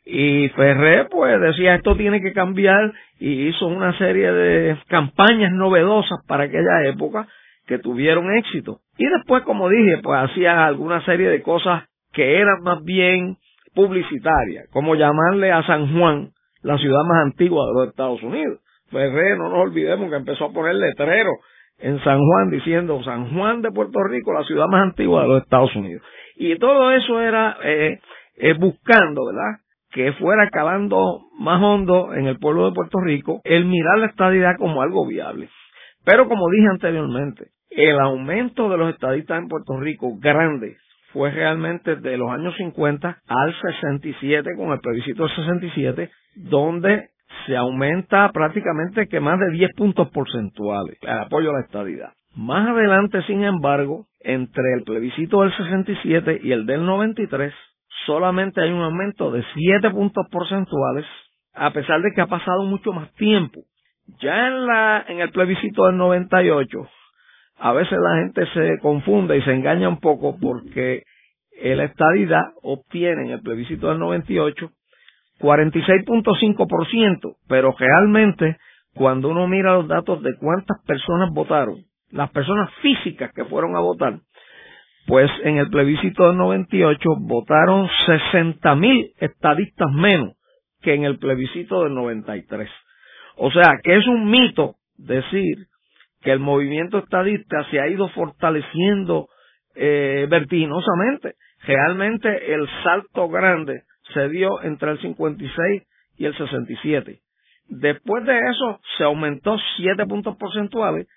[0.05, 6.19] Y Ferré pues decía esto tiene que cambiar y hizo una serie de campañas novedosas
[6.27, 7.27] para aquella época
[7.67, 8.79] que tuvieron éxito.
[8.97, 11.83] Y después, como dije, pues hacía alguna serie de cosas
[12.13, 13.37] que eran más bien
[13.73, 16.31] publicitarias, como llamarle a San Juan
[16.63, 18.59] la ciudad más antigua de los Estados Unidos.
[18.89, 21.35] Ferré, no nos olvidemos que empezó a poner letreros
[21.79, 25.43] en San Juan diciendo San Juan de Puerto Rico, la ciudad más antigua de los
[25.43, 26.03] Estados Unidos.
[26.35, 27.99] Y todo eso era eh,
[28.37, 29.59] eh, buscando, ¿verdad?
[29.91, 34.57] Que fuera calando más hondo en el pueblo de Puerto Rico el mirar la estadidad
[34.57, 35.49] como algo viable.
[36.03, 40.77] Pero como dije anteriormente, el aumento de los estadistas en Puerto Rico grande
[41.13, 47.09] fue realmente de los años 50 al 67 con el plebiscito del 67, donde
[47.45, 52.13] se aumenta prácticamente que más de 10 puntos porcentuales el apoyo a la estadidad.
[52.35, 57.53] Más adelante, sin embargo, entre el plebiscito del 67 y el del 93,
[58.05, 61.05] solamente hay un aumento de 7 puntos porcentuales,
[61.53, 63.61] a pesar de que ha pasado mucho más tiempo.
[64.19, 66.77] Ya en, la, en el plebiscito del 98,
[67.59, 71.03] a veces la gente se confunde y se engaña un poco porque
[71.61, 74.71] la estadidad obtiene en el plebiscito del 98
[75.41, 78.57] 46.5%, pero realmente
[78.93, 81.77] cuando uno mira los datos de cuántas personas votaron,
[82.11, 84.19] las personas físicas que fueron a votar,
[85.07, 90.35] pues en el plebiscito del 98 votaron 60 mil estadistas menos
[90.81, 92.69] que en el plebiscito del 93.
[93.37, 95.67] O sea, que es un mito decir
[96.21, 99.27] que el movimiento estadista se ha ido fortaleciendo
[99.75, 101.35] eh, vertiginosamente.
[101.65, 103.83] Realmente el salto grande
[104.13, 105.83] se dio entre el 56
[106.17, 107.19] y el 67.
[107.67, 111.07] Después de eso se aumentó 7 puntos porcentuales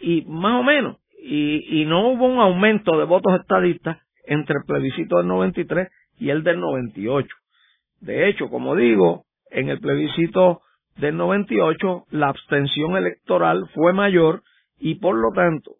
[0.00, 4.64] y más o menos, y, y no hubo un aumento de votos estadistas entre el
[4.66, 7.28] plebiscito del 93 y el del 98.
[8.00, 10.60] De hecho, como digo, en el plebiscito
[10.96, 14.42] del 98 la abstención electoral fue mayor
[14.78, 15.72] y por lo tanto,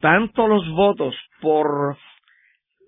[0.00, 1.96] tanto los votos por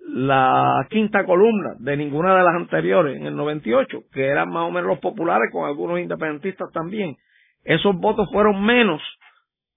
[0.09, 4.71] la quinta columna de ninguna de las anteriores en el 98, que eran más o
[4.73, 7.17] menos los populares con algunos independentistas también,
[7.63, 9.01] esos votos fueron menos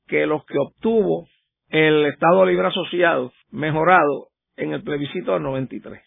[0.08, 1.28] que los que obtuvo
[1.70, 6.02] el Estado Libre Asociado mejorado en el plebiscito del 93.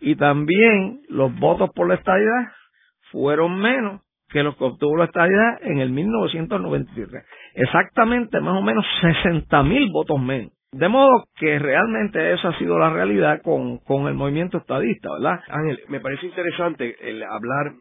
[0.00, 2.52] Y también los votos por la estadidad
[3.10, 7.24] fueron menos que los que obtuvo la estadidad en el 1993.
[7.54, 10.52] Exactamente más o menos 60 mil votos menos.
[10.70, 15.40] De modo que realmente esa ha sido la realidad con, con el movimiento estadista, ¿verdad?
[15.48, 17.72] Ángel, me parece interesante el hablar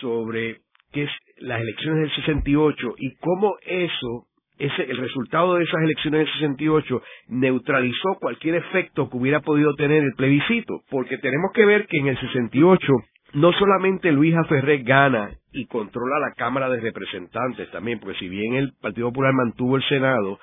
[0.00, 0.58] sobre
[0.92, 4.26] qué es las elecciones del 68 y cómo eso
[4.58, 10.02] ese, el resultado de esas elecciones del 68 neutralizó cualquier efecto que hubiera podido tener
[10.02, 12.86] el plebiscito, porque tenemos que ver que en el 68
[13.34, 18.54] no solamente Luis Ferré gana y controla la Cámara de Representantes también, porque si bien
[18.54, 20.38] el Partido Popular mantuvo el Senado,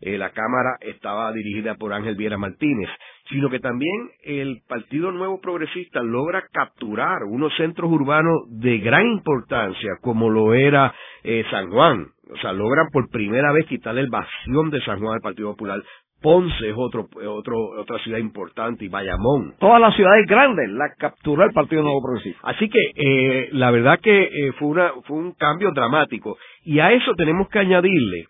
[0.00, 2.88] eh, la Cámara estaba dirigida por Ángel Viera Martínez,
[3.28, 9.92] sino que también el Partido Nuevo Progresista logra capturar unos centros urbanos de gran importancia,
[10.00, 12.06] como lo era eh, San Juan.
[12.30, 15.82] O sea, logran por primera vez quitarle el bastión de San Juan al Partido Popular.
[16.22, 19.56] Ponce es otro, otro, otra ciudad importante y Bayamón.
[19.58, 22.40] Todas las ciudades grandes la capturó el Partido Nuevo Progresista.
[22.44, 26.38] Así que eh, la verdad que eh, fue, una, fue un cambio dramático.
[26.64, 28.28] Y a eso tenemos que añadirle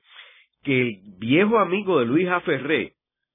[0.65, 2.43] que el viejo amigo de Luis A.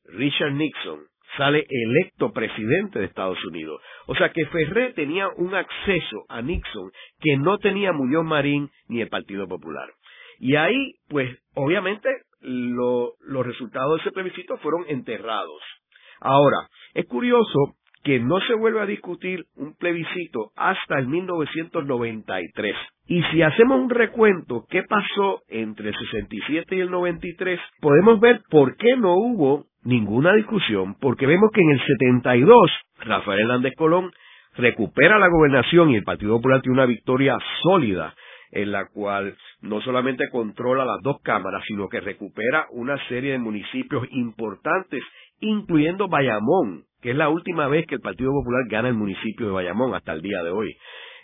[0.05, 1.01] Richard Nixon,
[1.37, 3.81] sale electo presidente de Estados Unidos.
[4.07, 9.01] O sea que Ferré tenía un acceso a Nixon que no tenía Muñoz Marín ni
[9.01, 9.89] el Partido Popular.
[10.39, 12.09] Y ahí, pues, obviamente,
[12.41, 15.61] los resultados de ese plebiscito fueron enterrados.
[16.21, 22.75] Ahora, es curioso que no se vuelve a discutir un plebiscito hasta el 1993.
[23.07, 27.59] Y si hacemos un recuento, ¿qué pasó entre el 67 y el 93?
[27.81, 33.41] Podemos ver por qué no hubo ninguna discusión, porque vemos que en el 72 Rafael
[33.41, 34.11] Hernández Colón
[34.55, 38.13] recupera la gobernación y el Partido Popular tiene una victoria sólida
[38.51, 43.39] en la cual no solamente controla las dos cámaras, sino que recupera una serie de
[43.39, 45.03] municipios importantes,
[45.41, 49.51] incluyendo Bayamón, que es la última vez que el Partido Popular gana el municipio de
[49.53, 50.75] Bayamón hasta el día de hoy.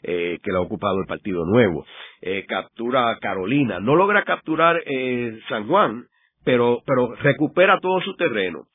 [0.08, 1.84] Eh, que lo ha ocupado el Partido Nuevo.
[2.22, 6.04] Eh, captura Carolina, no logra capturar eh, San Juan,
[6.44, 8.66] pero, pero recupera todo su terreno.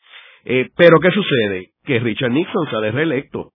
[0.45, 1.69] pero ¿qué sucede?
[1.85, 3.53] Que Richard Nixon sale reelecto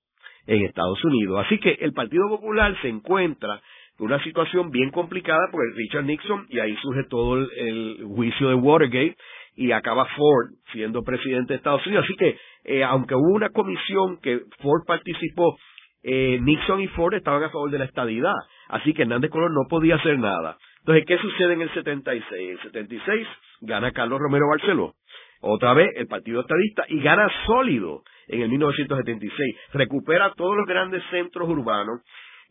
[0.47, 1.45] en Estados Unidos.
[1.45, 3.61] Así que el Partido Popular se encuentra
[3.99, 9.15] una situación bien complicada porque Richard Nixon, y ahí surge todo el, juicio de Watergate,
[9.55, 12.05] y acaba Ford siendo presidente de Estados Unidos.
[12.05, 15.57] Así que, eh, aunque hubo una comisión que Ford participó,
[16.03, 18.35] eh, Nixon y Ford estaban a favor de la estadidad.
[18.67, 20.57] Así que Hernández Colón no podía hacer nada.
[20.79, 22.41] Entonces, ¿qué sucede en el 76?
[22.41, 23.27] En el 76
[23.61, 24.93] gana Carlos Romero Barceló.
[25.41, 29.55] Otra vez el Partido Estadista y gana sólido en el 1976.
[29.73, 32.01] Recupera todos los grandes centros urbanos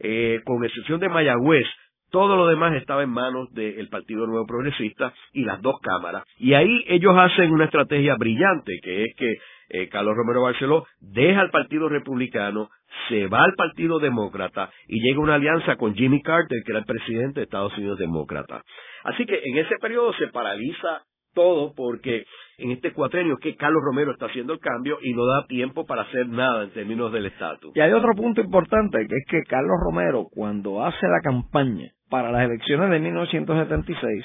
[0.01, 1.67] eh, con excepción de Mayagüez,
[2.15, 6.23] todo lo demás estaba en manos del Partido Nuevo Progresista y las dos cámaras.
[6.39, 9.35] Y ahí ellos hacen una estrategia brillante, que es que
[9.71, 12.71] eh, Carlos Romero Barceló deja al Partido Republicano,
[13.09, 16.87] se va al Partido Demócrata y llega una alianza con Jimmy Carter, que era el
[16.87, 18.63] presidente de Estados Unidos Demócrata.
[19.03, 21.03] Así que en ese periodo se paraliza
[21.35, 22.27] todo porque
[22.59, 26.03] en este cuatrenio que Carlos Romero está haciendo el cambio y no da tiempo para
[26.03, 27.73] hacer nada en términos del estatus.
[27.75, 32.31] Y hay otro punto importante que es que Carlos Romero cuando hace la campaña para
[32.31, 34.25] las elecciones de 1976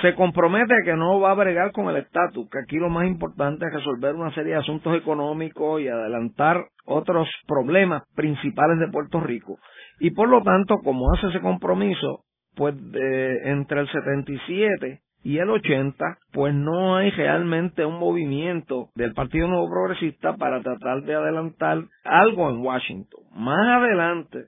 [0.00, 3.06] se compromete a que no va a bregar con el estatus, que aquí lo más
[3.06, 9.20] importante es resolver una serie de asuntos económicos y adelantar otros problemas principales de Puerto
[9.20, 9.58] Rico.
[10.00, 12.20] Y por lo tanto, como hace ese compromiso,
[12.54, 12.74] pues
[13.44, 19.68] entre el 77 y el 80, pues no hay realmente un movimiento del Partido Nuevo
[19.68, 23.24] Progresista para tratar de adelantar algo en Washington.
[23.34, 24.46] Más adelante,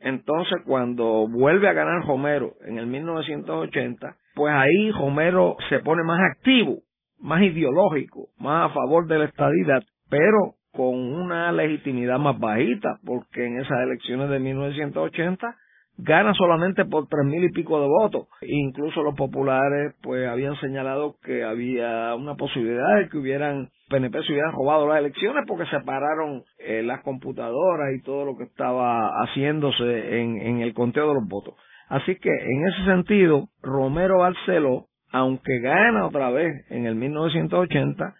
[0.00, 6.20] entonces cuando vuelve a ganar Romero en el 1980, pues ahí Romero se pone más
[6.32, 6.78] activo,
[7.18, 13.44] más ideológico, más a favor de la estadidad, pero con una legitimidad más bajita, porque
[13.44, 15.56] en esas elecciones de 1980
[16.02, 18.28] gana solamente por tres mil y pico de votos.
[18.42, 24.32] Incluso los populares pues habían señalado que había una posibilidad de que hubieran PNP se
[24.32, 30.20] hubieran robado las elecciones porque separaron eh, las computadoras y todo lo que estaba haciéndose
[30.20, 31.54] en, en el conteo de los votos.
[31.88, 38.14] Así que en ese sentido, Romero Barceló aunque gana otra vez en el 1980,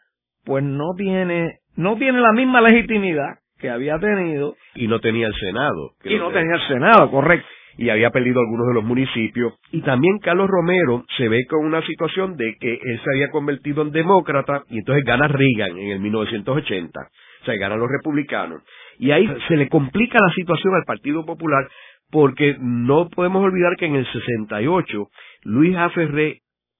[0.44, 4.56] pues no tiene, no tiene la misma legitimidad que había tenido.
[4.74, 5.92] Y no tenía el Senado.
[6.04, 7.46] Y no tenía el Senado, correcto.
[7.80, 9.54] Y había perdido algunos de los municipios.
[9.72, 13.80] Y también Carlos Romero se ve con una situación de que él se había convertido
[13.80, 17.00] en demócrata y entonces gana Reagan en el 1980.
[17.40, 18.62] O sea, ganan los republicanos.
[18.98, 21.66] Y ahí se le complica la situación al Partido Popular
[22.10, 25.08] porque no podemos olvidar que en el 68
[25.44, 25.90] Luis A.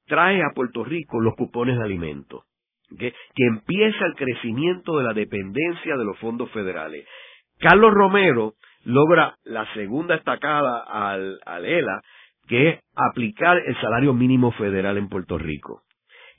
[0.07, 2.43] Trae a Puerto Rico los cupones de alimentos,
[2.99, 7.07] que empieza el crecimiento de la dependencia de los fondos federales.
[7.61, 12.03] Carlos Romero logra la segunda estacada al, al ELA,
[12.49, 15.83] que es aplicar el salario mínimo federal en Puerto Rico.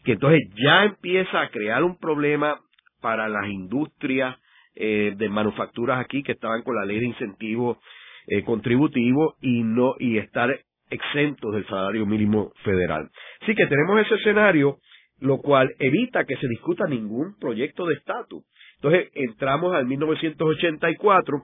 [0.04, 2.60] Que entonces ya empieza a crear un problema
[3.02, 4.38] para las industrias
[4.76, 7.80] eh, de manufacturas aquí que estaban con la ley de incentivo
[8.28, 10.50] eh, contributivo y no y estar
[10.90, 13.10] exentos del salario mínimo federal.
[13.42, 14.78] Así que tenemos ese escenario,
[15.20, 18.44] lo cual evita que se discuta ningún proyecto de estatus.
[18.76, 21.44] Entonces entramos al 1984,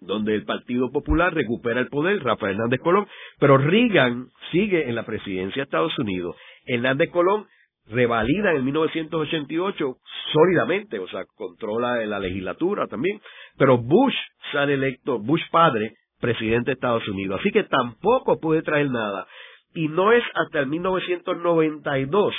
[0.00, 3.06] donde el Partido Popular recupera el poder, Rafael Hernández Colón,
[3.38, 6.36] pero Reagan sigue en la presidencia de Estados Unidos.
[6.66, 7.46] Hernández Colón
[7.86, 9.96] revalida en 1988
[10.32, 13.20] sólidamente, o sea, controla la legislatura también,
[13.56, 14.14] pero Bush
[14.52, 17.40] sale electo, Bush padre, presidente de Estados Unidos.
[17.40, 19.26] Así que tampoco puede traer nada.
[19.74, 22.34] Y no es hasta el 1992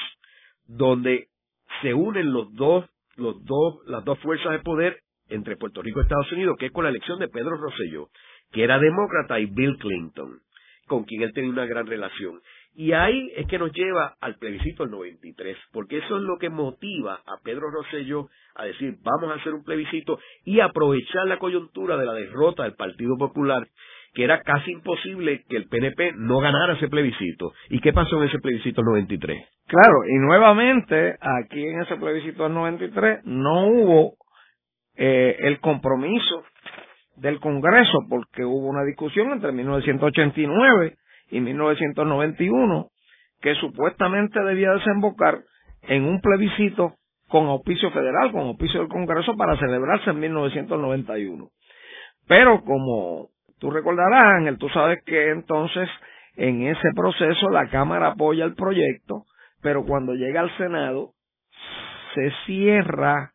[0.68, 1.28] donde
[1.82, 2.86] se unen los dos,
[3.16, 5.00] los dos, las dos fuerzas de poder
[5.32, 8.10] entre Puerto Rico y Estados Unidos, que es con la elección de Pedro Rosselló,
[8.52, 10.40] que era demócrata, y Bill Clinton,
[10.88, 12.42] con quien él tenía una gran relación.
[12.74, 16.50] Y ahí es que nos lleva al plebiscito del 93, porque eso es lo que
[16.50, 21.98] motiva a Pedro Rosselló a decir vamos a hacer un plebiscito y aprovechar la coyuntura
[21.98, 23.68] de la derrota del Partido Popular,
[24.14, 27.54] que era casi imposible que el PNP no ganara ese plebiscito.
[27.70, 29.46] ¿Y qué pasó en ese plebiscito del 93?
[29.68, 34.16] Claro, y nuevamente aquí en ese plebiscito del 93 no hubo
[35.04, 36.44] eh, el compromiso
[37.16, 40.96] del Congreso, porque hubo una discusión entre 1989
[41.32, 42.90] y 1991
[43.42, 45.40] que supuestamente debía desembocar
[45.88, 46.98] en un plebiscito
[47.30, 51.50] con auspicio federal, con auspicio del Congreso para celebrarse en 1991.
[52.28, 53.30] Pero como
[53.60, 55.90] tú recordarás, Ángel, tú sabes que entonces
[56.36, 59.24] en ese proceso la Cámara apoya el proyecto,
[59.64, 61.14] pero cuando llega al Senado
[62.14, 63.31] se cierra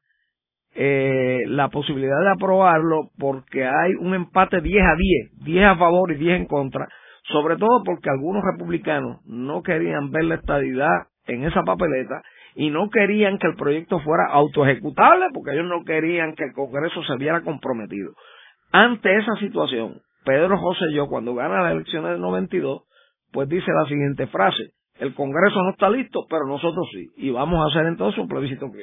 [0.79, 6.13] eh, la posibilidad de aprobarlo porque hay un empate 10 a 10, 10 a favor
[6.13, 6.87] y 10 en contra,
[7.33, 12.23] sobre todo porque algunos republicanos no querían ver la estadidad en esa papeleta
[12.55, 17.03] y no querían que el proyecto fuera autoejecutable porque ellos no querían que el Congreso
[17.05, 18.13] se viera comprometido.
[18.71, 22.83] Ante esa situación, Pedro José yo cuando gana las elecciones del 92,
[23.33, 27.65] pues dice la siguiente frase, el Congreso no está listo, pero nosotros sí, y vamos
[27.65, 28.83] a hacer entonces un plebiscito que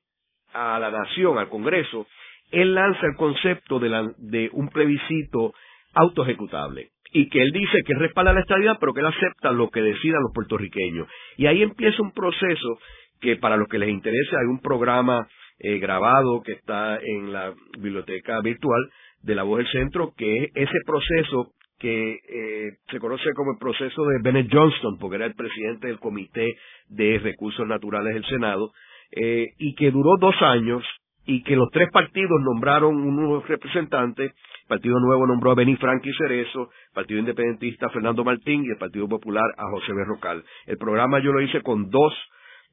[0.54, 2.06] a la nación al Congreso
[2.52, 5.54] él lanza el concepto de, de un plebiscito
[5.94, 9.82] autoejecutable y que él dice que respalda la estabilidad, pero que él acepta lo que
[9.82, 11.08] decidan los puertorriqueños.
[11.38, 12.80] Y ahí empieza un proceso
[13.20, 15.28] que para los que les interese hay un programa
[15.60, 18.90] eh, grabado que está en la biblioteca virtual
[19.22, 23.58] de la voz del centro, que es ese proceso que eh, se conoce como el
[23.58, 26.56] proceso de Bennett Johnston, porque era el presidente del Comité
[26.90, 28.72] de Recursos Naturales del Senado,
[29.12, 30.84] eh, y que duró dos años
[31.30, 34.32] y que los tres partidos nombraron unos representantes.
[34.32, 38.70] El Partido Nuevo nombró a Benny Frankie Cerezo, el Partido Independentista a Fernando Martín y
[38.72, 40.44] el Partido Popular a José Berrocal.
[40.66, 42.14] El programa yo lo hice con dos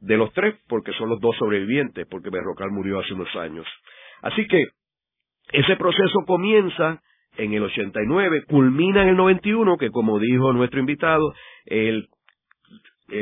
[0.00, 3.66] de los tres, porque son los dos sobrevivientes, porque Berrocal murió hace unos años.
[4.22, 4.68] Así que
[5.52, 7.02] ese proceso comienza
[7.36, 11.34] en el 89, culmina en el 91, que como dijo nuestro invitado,
[11.66, 12.08] el,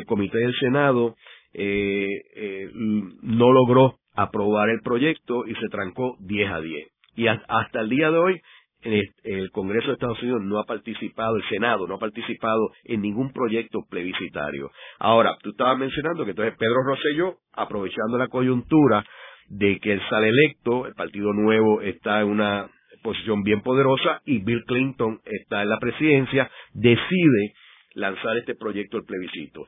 [0.06, 1.16] Comité del Senado
[1.52, 2.06] eh,
[2.36, 6.88] eh, no logró aprobar el proyecto y se trancó 10 a 10.
[7.16, 8.40] Y hasta el día de hoy,
[8.82, 13.32] el, Congreso de Estados Unidos no ha participado, el Senado no ha participado en ningún
[13.32, 14.70] proyecto plebiscitario.
[14.98, 19.04] Ahora, tú estabas mencionando que entonces Pedro Rosselló, aprovechando la coyuntura
[19.48, 22.70] de que él sale electo, el Partido Nuevo está en una
[23.02, 27.54] posición bien poderosa y Bill Clinton está en la presidencia, decide
[27.94, 29.66] lanzar este proyecto del plebiscito.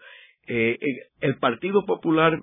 [0.49, 0.87] Eh, eh,
[1.21, 2.41] el Partido Popular,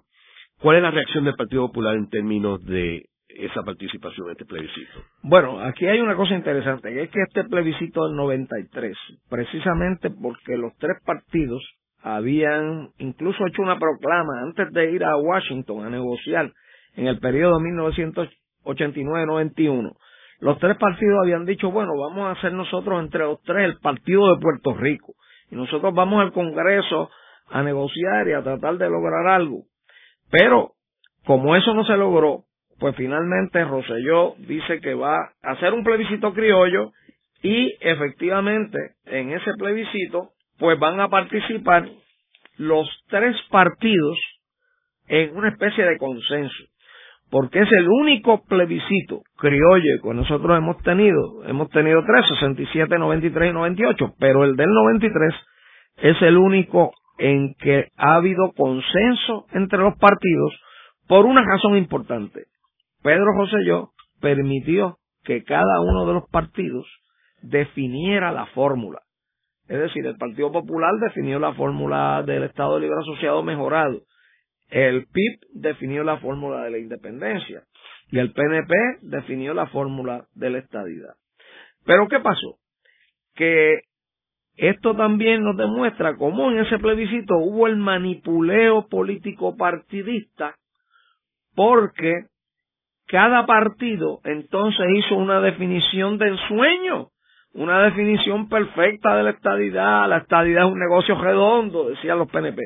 [0.59, 4.91] ¿cuál es la reacción del Partido Popular en términos de esa participación en este plebiscito?
[5.23, 8.95] Bueno, aquí hay una cosa interesante, es que este plebiscito del 93,
[9.29, 11.63] precisamente porque los tres partidos
[12.01, 16.51] habían incluso hecho una proclama antes de ir a Washington a negociar
[16.95, 19.93] en el periodo 1989-91,
[20.43, 24.27] los tres partidos habían dicho, bueno, vamos a hacer nosotros entre los tres el Partido
[24.27, 25.13] de Puerto Rico.
[25.49, 27.09] Y nosotros vamos al Congreso
[27.49, 29.63] a negociar y a tratar de lograr algo.
[30.33, 30.71] Pero,
[31.25, 32.45] como eso no se logró,
[32.79, 36.91] pues finalmente Roselló dice que va a hacer un plebiscito criollo
[37.43, 41.87] y efectivamente en ese plebiscito pues van a participar
[42.57, 44.17] los tres partidos
[45.07, 46.63] en una especie de consenso
[47.29, 51.43] porque es el único plebiscito criollo que nosotros hemos tenido.
[51.45, 55.33] Hemos tenido tres, 67, 93 y 98, pero el del 93
[55.97, 60.53] es el único en que ha habido consenso entre los partidos
[61.07, 62.45] por una razón importante.
[63.01, 63.57] Pedro José
[64.21, 66.85] permitió que cada uno de los partidos
[67.41, 69.01] definiera la fórmula.
[69.67, 74.01] Es decir, el Partido Popular definió la fórmula del Estado Libre Asociado mejorado.
[74.69, 77.63] El PIB definió la fórmula de la independencia
[78.11, 81.15] y el PNP definió la fórmula de la estadidad.
[81.85, 82.57] Pero ¿qué pasó?
[83.35, 83.81] Que
[84.55, 90.55] esto también nos demuestra cómo en ese plebiscito hubo el manipuleo político partidista
[91.55, 92.25] porque
[93.07, 97.09] cada partido entonces hizo una definición del sueño,
[97.53, 102.61] una definición perfecta de la estadidad, la estadidad es un negocio redondo, decían los PNP.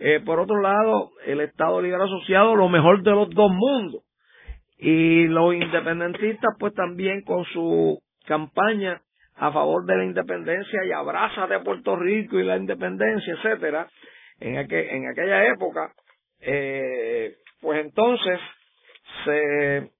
[0.00, 4.02] Eh, por otro lado, el Estado Libre Asociado, lo mejor de los dos mundos.
[4.78, 9.02] Y los independentistas, pues también con su campaña
[9.38, 13.88] a favor de la independencia y abraza de Puerto Rico y la independencia, etcétera,
[14.40, 15.92] en, en aquella época,
[16.40, 18.38] eh, pues entonces
[19.24, 19.90] se,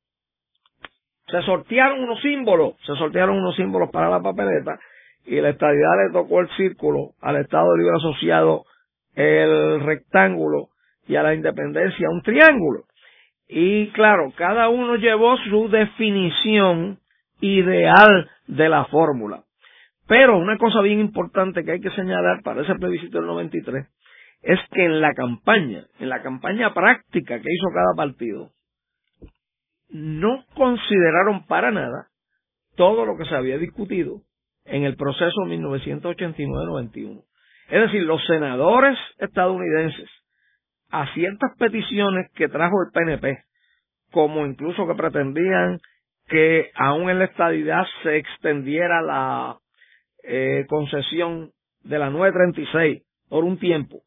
[1.27, 4.79] se sortearon unos símbolos, se sortearon unos símbolos para la papeleta
[5.25, 8.65] y la estadidad le tocó el círculo al Estado Libre Asociado
[9.15, 10.69] el rectángulo
[11.07, 12.85] y a la independencia un triángulo.
[13.49, 16.99] Y claro, cada uno llevó su definición
[17.41, 19.45] ideal de la fórmula.
[20.07, 23.87] Pero una cosa bien importante que hay que señalar para ese plebiscito del 93
[24.43, 28.51] es que en la campaña, en la campaña práctica que hizo cada partido,
[29.91, 32.09] no consideraron para nada
[32.77, 34.23] todo lo que se había discutido
[34.65, 37.25] en el proceso 1989-91.
[37.71, 40.09] Es decir, los senadores estadounidenses
[40.91, 43.45] a ciertas peticiones que trajo el PNP,
[44.11, 45.81] como incluso que pretendían
[46.29, 49.59] que aún en la estadidad se extendiera la
[50.23, 51.51] eh, concesión
[51.85, 54.03] de la 936 por un tiempo.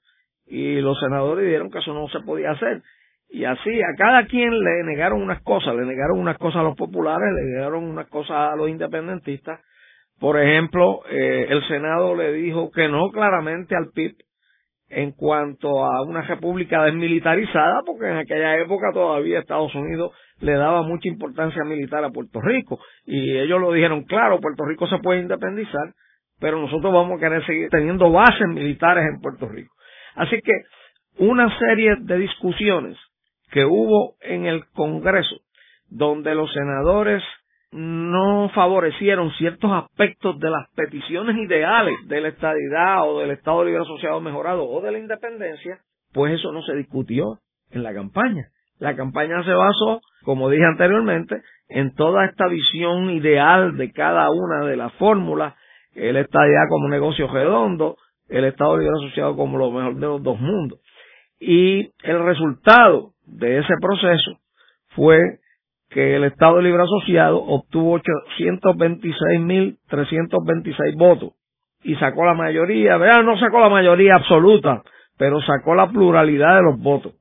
[0.46, 2.82] Y los senadores dijeron que eso no se podía hacer.
[3.30, 6.76] Y así a cada quien le negaron unas cosas, le negaron unas cosas a los
[6.76, 9.62] populares, le negaron unas cosas a los independentistas,
[10.22, 14.16] por ejemplo, eh, el Senado le dijo que no claramente al PIB
[14.88, 20.12] en cuanto a una república desmilitarizada, porque en aquella época todavía Estados Unidos
[20.42, 22.80] le daba mucha importancia militar a Puerto Rico.
[23.06, 25.94] Y ellos lo dijeron, claro, Puerto Rico se puede independizar,
[26.40, 29.74] pero nosotros vamos a querer seguir teniendo bases militares en Puerto Rico.
[30.16, 30.54] Así que
[31.18, 32.98] una serie de discusiones
[33.52, 35.42] que hubo en el Congreso,
[35.90, 37.22] donde los senadores
[37.72, 43.82] no favorecieron ciertos aspectos de las peticiones ideales de la estadidad o del Estado Libre
[43.82, 45.80] Asociado Mejorado o de la independencia,
[46.12, 47.40] pues eso no se discutió
[47.70, 48.48] en la campaña.
[48.82, 54.66] La campaña se basó, como dije anteriormente, en toda esta visión ideal de cada una
[54.66, 55.54] de las fórmulas,
[55.94, 60.40] el estadidad como negocio redondo, el Estado Libre Asociado como lo mejor de los dos
[60.40, 60.80] mundos.
[61.40, 64.40] Y el resultado de ese proceso
[64.96, 65.20] fue
[65.92, 71.34] que el Estado Libre Asociado obtuvo 826.326 votos
[71.84, 74.82] y sacó la mayoría, vean, no sacó la mayoría absoluta,
[75.20, 77.14] pero sacó la pluralidad de los votos,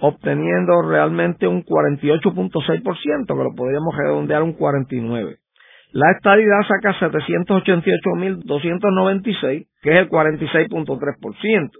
[0.00, 5.38] obteniendo realmente un 48.6%, que lo podríamos redondear un 49%.
[5.92, 11.70] La estadidad saca 788.296, que es el 46.3%,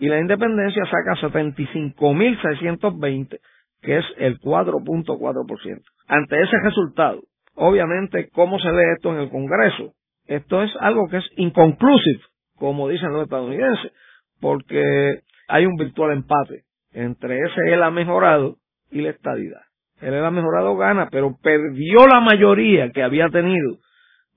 [0.00, 3.40] y la independencia saca 75.620,
[3.82, 5.82] que es el 4.4%.
[6.08, 7.20] Ante ese resultado,
[7.54, 9.92] obviamente, ¿cómo se lee esto en el Congreso?
[10.26, 12.22] Esto es algo que es inconclusive,
[12.56, 13.92] como dicen los estadounidenses,
[14.40, 18.56] porque hay un virtual empate entre ese él ha mejorado
[18.90, 19.62] y la estadidad.
[20.00, 23.78] Él ha mejorado gana, pero perdió la mayoría que había tenido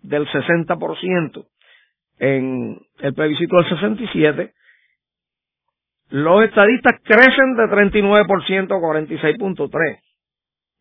[0.02, 1.46] del 60%
[2.20, 4.54] en el plebiscito del 67
[6.12, 10.00] los estadistas crecen de 39% a 46.3%.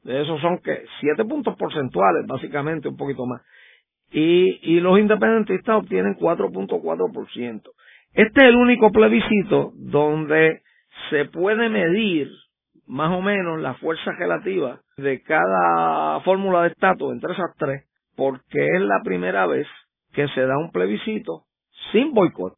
[0.03, 3.43] De esos son que 7 puntos porcentuales, básicamente, un poquito más.
[4.11, 7.63] Y, y los independentistas obtienen 4.4%.
[8.13, 10.63] Este es el único plebiscito donde
[11.09, 12.29] se puede medir
[12.87, 17.85] más o menos la fuerza relativa de cada fórmula de estatus entre esas tres,
[18.17, 19.67] porque es la primera vez
[20.13, 21.45] que se da un plebiscito
[21.93, 22.55] sin boicot.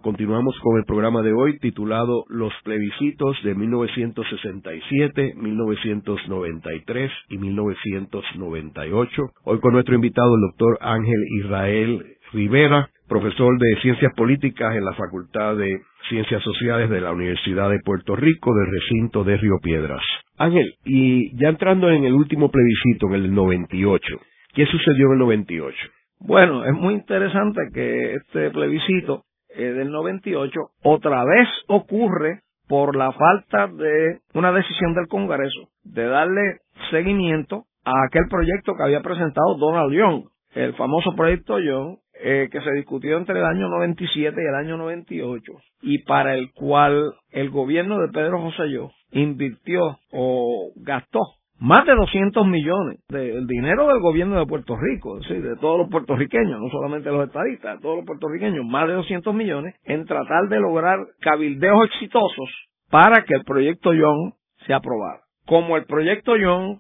[0.03, 9.23] Continuamos con el programa de hoy titulado Los plebiscitos de 1967, 1993 y 1998.
[9.45, 14.95] Hoy con nuestro invitado el doctor Ángel Israel Rivera, profesor de Ciencias Políticas en la
[14.95, 20.03] Facultad de Ciencias Sociales de la Universidad de Puerto Rico del recinto de Río Piedras.
[20.39, 24.17] Ángel, y ya entrando en el último plebiscito, en el 98,
[24.55, 25.77] ¿qué sucedió en el 98?
[26.21, 29.25] Bueno, es muy interesante que este plebiscito
[29.55, 30.53] eh, del 98
[30.85, 36.59] otra vez ocurre por la falta de una decisión del Congreso de darle
[36.91, 40.25] seguimiento a aquel proyecto que había presentado Donald Young,
[40.55, 44.77] el famoso proyecto Young, eh, que se discutió entre el año 97 y el año
[44.77, 45.53] 98
[45.83, 48.65] y para el cual el gobierno de Pedro José
[49.13, 51.21] invirtió o gastó
[51.61, 55.91] más de 200 millones del dinero del gobierno de Puerto Rico, es de todos los
[55.91, 60.49] puertorriqueños, no solamente los estadistas, de todos los puertorriqueños, más de 200 millones en tratar
[60.49, 62.49] de lograr cabildeos exitosos
[62.91, 64.33] para que el proyecto Young
[64.67, 65.21] se aprobara.
[65.47, 66.79] Como el proyecto Young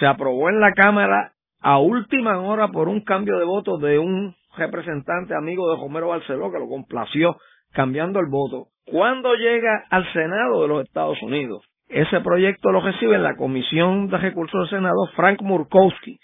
[0.00, 4.34] se aprobó en la Cámara a última hora por un cambio de voto de un
[4.56, 7.36] representante amigo de Romero Barceló que lo complació
[7.72, 8.68] cambiando el voto.
[8.84, 14.08] Cuando llega al Senado de los Estados Unidos, ese proyecto lo recibe en la Comisión
[14.08, 16.18] de Recursos del Senado Frank Murkowski,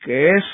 [0.00, 0.44] que es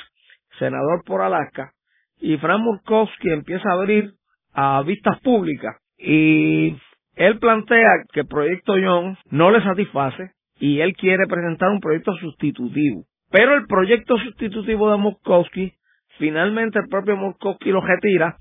[0.59, 1.72] senador por Alaska,
[2.18, 4.12] y Frank Murkowski empieza a abrir
[4.53, 6.77] a vistas públicas y
[7.16, 12.14] él plantea que el proyecto Young no le satisface y él quiere presentar un proyecto
[12.16, 13.05] sustitutivo.
[13.31, 15.72] Pero el proyecto sustitutivo de Murkowski
[16.19, 18.37] Finalmente el propio Murkowski lo retira,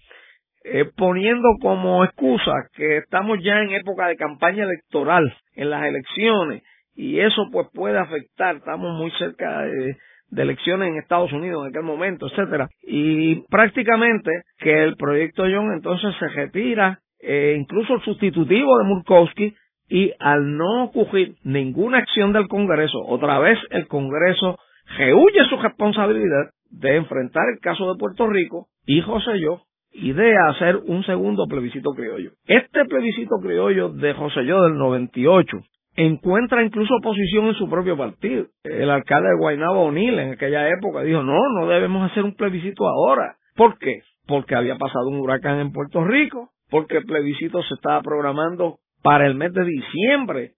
[0.65, 6.63] eh, poniendo como excusa que estamos ya en época de campaña electoral, en las elecciones,
[6.95, 9.97] y eso pues puede afectar, estamos muy cerca de,
[10.35, 16.15] elecciones en Estados Unidos en aquel momento, etcétera, y prácticamente que el proyecto John entonces
[16.17, 19.53] se retira, eh, incluso el sustitutivo de Murkowski,
[19.89, 24.57] y al no ocurrir ninguna acción del Congreso, otra vez el Congreso
[24.97, 29.61] rehuye su responsabilidad de enfrentar el caso de Puerto Rico y José Yo
[29.91, 32.31] y de hacer un segundo plebiscito criollo.
[32.45, 35.57] Este plebiscito criollo de José Yo del 98
[35.95, 38.47] encuentra incluso oposición en su propio partido.
[38.63, 42.87] El alcalde de Guaynabo O'Neill en aquella época dijo, no, no debemos hacer un plebiscito
[42.87, 43.35] ahora.
[43.55, 43.99] ¿Por qué?
[44.25, 49.27] Porque había pasado un huracán en Puerto Rico, porque el plebiscito se estaba programando para
[49.27, 50.53] el mes de diciembre,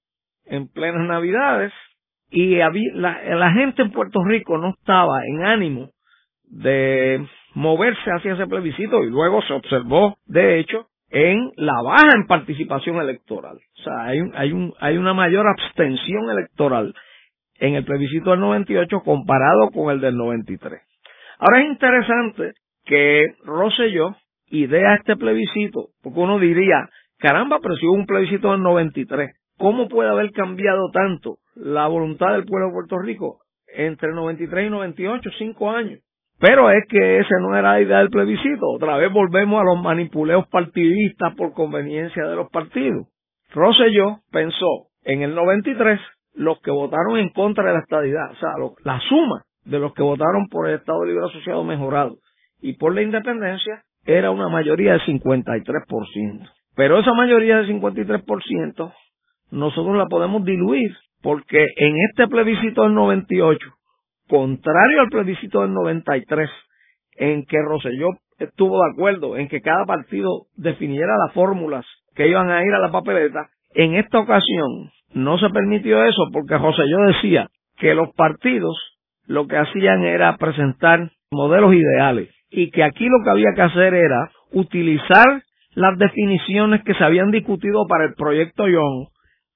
[0.46, 1.74] en plenas navidades,
[2.30, 2.72] y la,
[3.36, 5.90] la gente en Puerto Rico no estaba en ánimo
[6.50, 12.28] de moverse hacia ese plebiscito y luego se observó, de hecho, en la baja en
[12.28, 13.58] participación electoral.
[13.58, 16.94] O sea, hay, hay, un, hay una mayor abstención electoral
[17.60, 20.82] en el plebiscito del 98 comparado con el del 93.
[21.40, 22.52] Ahora es interesante
[22.86, 24.16] que Rosselló
[24.48, 29.88] idea este plebiscito, porque uno diría, caramba, pero si hubo un plebiscito del 93, ¿cómo
[29.88, 35.30] puede haber cambiado tanto la voluntad del pueblo de Puerto Rico entre 93 y 98,
[35.38, 36.00] cinco años?
[36.40, 38.68] Pero es que esa no era la idea del plebiscito.
[38.68, 43.08] Otra vez volvemos a los manipuleos partidistas por conveniencia de los partidos.
[43.54, 46.00] Rosselló pensó en el 93
[46.34, 48.50] los que votaron en contra de la estadidad, o sea,
[48.84, 52.18] la suma de los que votaron por el Estado Libre Asociado mejorado
[52.62, 56.50] y por la independencia era una mayoría de 53%.
[56.76, 58.94] Pero esa mayoría de 53%
[59.52, 63.60] nosotros la podemos diluir porque en este plebiscito del 98
[64.28, 66.50] contrario al plebiscito del 93,
[67.18, 68.10] en que Roselló
[68.40, 72.80] estuvo de acuerdo en que cada partido definiera las fórmulas que iban a ir a
[72.80, 77.48] la papeleta, en esta ocasión no se permitió eso porque Roselló decía
[77.78, 78.78] que los partidos
[79.28, 83.94] lo que hacían era presentar modelos ideales y que aquí lo que había que hacer
[83.94, 89.08] era utilizar las definiciones que se habían discutido para el proyecto Young,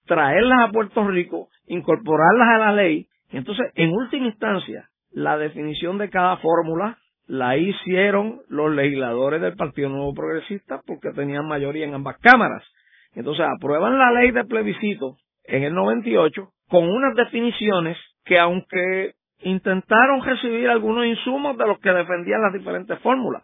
[0.06, 6.10] traerlas a Puerto Rico, incorporarlas a la ley entonces, en última instancia, la definición de
[6.10, 12.18] cada fórmula la hicieron los legisladores del Partido Nuevo Progresista porque tenían mayoría en ambas
[12.20, 12.64] cámaras.
[13.14, 20.24] Entonces, aprueban la ley de plebiscito en el 98 con unas definiciones que aunque intentaron
[20.24, 23.44] recibir algunos insumos de los que defendían las diferentes fórmulas,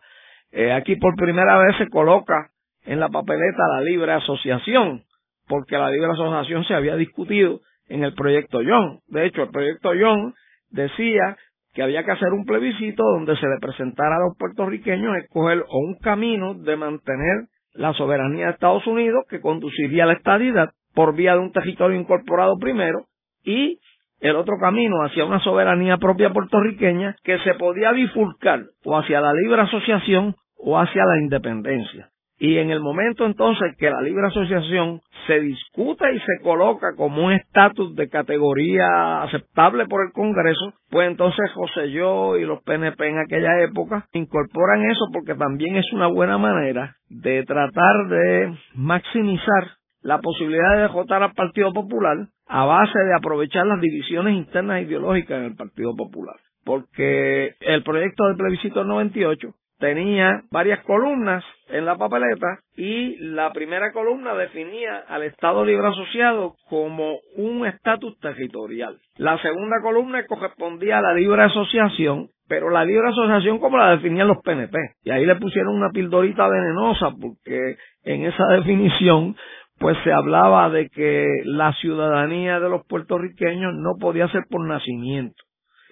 [0.52, 2.50] eh, aquí por primera vez se coloca
[2.86, 5.04] en la papeleta la libre asociación,
[5.48, 9.00] porque la libre asociación se había discutido en el proyecto Young.
[9.08, 10.34] De hecho, el proyecto Young
[10.70, 11.38] decía
[11.74, 15.80] que había que hacer un plebiscito donde se le presentara a los puertorriqueños escoger o
[15.80, 21.16] un camino de mantener la soberanía de Estados Unidos que conduciría a la estadidad por
[21.16, 23.06] vía de un territorio incorporado primero
[23.44, 23.80] y
[24.22, 29.34] el otro camino hacia una soberanía propia puertorriqueña que se podía bifurcar o hacia la
[29.34, 32.10] libre asociación o hacia la independencia.
[32.38, 37.26] Y en el momento entonces que la libre asociación se discuta y se coloca como
[37.26, 43.08] un estatus de categoría aceptable por el Congreso, pues entonces José Yo y los PNP
[43.08, 49.78] en aquella época incorporan eso porque también es una buena manera de tratar de maximizar
[50.02, 55.40] la posibilidad de derrotar al Partido Popular a base de aprovechar las divisiones internas ideológicas
[55.40, 56.36] en el Partido Popular.
[56.64, 63.92] Porque el proyecto del plebiscito 98 tenía varias columnas en la papeleta y la primera
[63.92, 68.98] columna definía al Estado Libre Asociado como un estatus territorial.
[69.18, 74.28] La segunda columna correspondía a la libre asociación, pero la libre asociación como la definían
[74.28, 74.78] los PNP.
[75.04, 79.36] Y ahí le pusieron una pildorita venenosa porque en esa definición
[79.78, 85.45] pues se hablaba de que la ciudadanía de los puertorriqueños no podía ser por nacimiento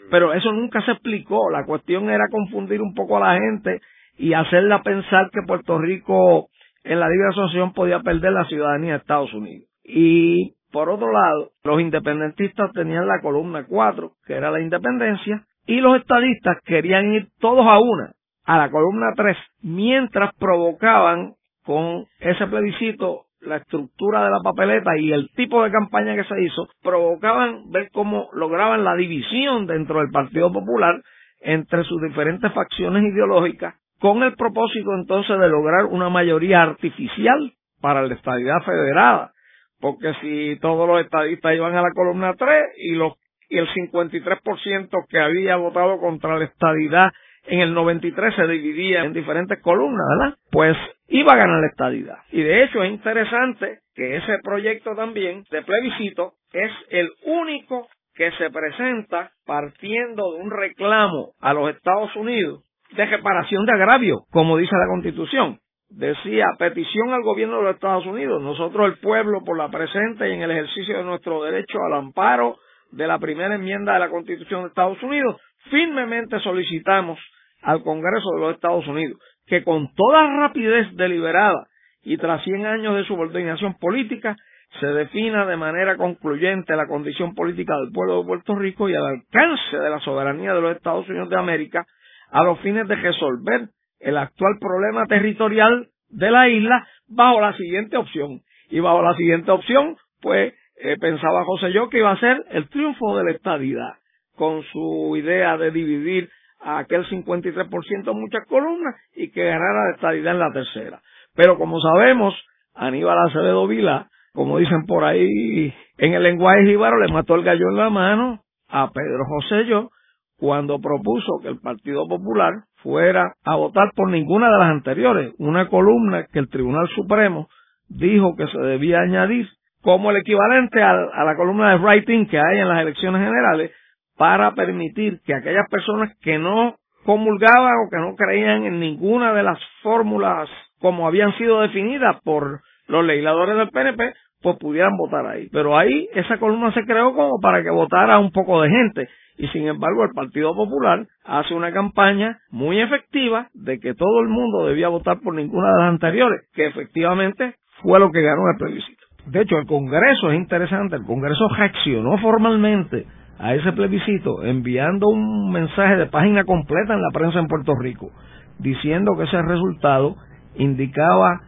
[0.09, 1.49] pero eso nunca se explicó.
[1.49, 3.81] La cuestión era confundir un poco a la gente
[4.17, 6.49] y hacerla pensar que Puerto Rico
[6.83, 9.67] en la libre asociación podía perder la ciudadanía de Estados Unidos.
[9.83, 15.79] Y por otro lado, los independentistas tenían la columna 4, que era la independencia, y
[15.79, 18.11] los estadistas querían ir todos a una,
[18.45, 25.11] a la columna 3, mientras provocaban con ese plebiscito la estructura de la papeleta y
[25.11, 30.11] el tipo de campaña que se hizo provocaban ver cómo lograban la división dentro del
[30.11, 31.01] Partido Popular
[31.41, 38.01] entre sus diferentes facciones ideológicas con el propósito entonces de lograr una mayoría artificial para
[38.01, 39.31] la estadidad federada.
[39.79, 43.13] Porque si todos los estadistas iban a la columna 3 y los
[43.49, 47.11] y el 53% que había votado contra la estadidad
[47.45, 50.37] en el 93 se dividía en diferentes columnas, ¿verdad?
[50.51, 50.77] Pues
[51.07, 52.17] iba a ganar la estadidad.
[52.31, 58.31] Y de hecho es interesante que ese proyecto también de plebiscito es el único que
[58.33, 62.63] se presenta partiendo de un reclamo a los Estados Unidos
[62.95, 65.59] de reparación de agravio, como dice la Constitución.
[65.89, 68.41] decía petición al gobierno de los Estados Unidos.
[68.41, 72.57] Nosotros, el pueblo, por la presente y en el ejercicio de nuestro derecho al amparo
[72.91, 75.39] de la primera enmienda de la Constitución de Estados Unidos,
[75.69, 77.19] firmemente solicitamos
[77.61, 81.67] al Congreso de los Estados Unidos que con toda rapidez deliberada
[82.03, 84.35] y tras 100 años de subordinación política
[84.79, 89.05] se defina de manera concluyente la condición política del pueblo de Puerto Rico y el
[89.05, 91.85] alcance de la soberanía de los Estados Unidos de América
[92.31, 97.97] a los fines de resolver el actual problema territorial de la isla bajo la siguiente
[97.97, 98.41] opción.
[98.69, 102.67] Y bajo la siguiente opción, pues eh, pensaba José yo que iba a ser el
[102.69, 103.93] triunfo de la estadidad,
[104.35, 106.29] con su idea de dividir
[106.59, 111.01] a aquel 53% en muchas columnas y que ganara la estadidad en la tercera.
[111.35, 112.33] Pero como sabemos,
[112.73, 117.69] Aníbal Acevedo Vila, como dicen por ahí en el lenguaje jíbaro, le mató el gallo
[117.69, 119.89] en la mano a Pedro José yo
[120.37, 125.69] cuando propuso que el Partido Popular fuera a votar por ninguna de las anteriores, una
[125.69, 127.47] columna que el Tribunal Supremo
[127.87, 129.47] dijo que se debía añadir
[129.81, 133.71] como el equivalente a, la columna de writing que hay en las elecciones generales
[134.17, 139.43] para permitir que aquellas personas que no comulgaban o que no creían en ninguna de
[139.43, 140.49] las fórmulas
[140.79, 145.47] como habían sido definidas por los legisladores del PNP, pues pudieran votar ahí.
[145.51, 149.47] Pero ahí esa columna se creó como para que votara un poco de gente y
[149.47, 154.67] sin embargo el Partido Popular hace una campaña muy efectiva de que todo el mundo
[154.67, 159.03] debía votar por ninguna de las anteriores, que efectivamente fue lo que ganó el plebiscito.
[159.25, 163.05] De hecho, el Congreso es interesante, el Congreso reaccionó formalmente
[163.39, 168.11] a ese plebiscito enviando un mensaje de página completa en la prensa en Puerto Rico,
[168.59, 170.15] diciendo que ese resultado
[170.55, 171.41] indicaba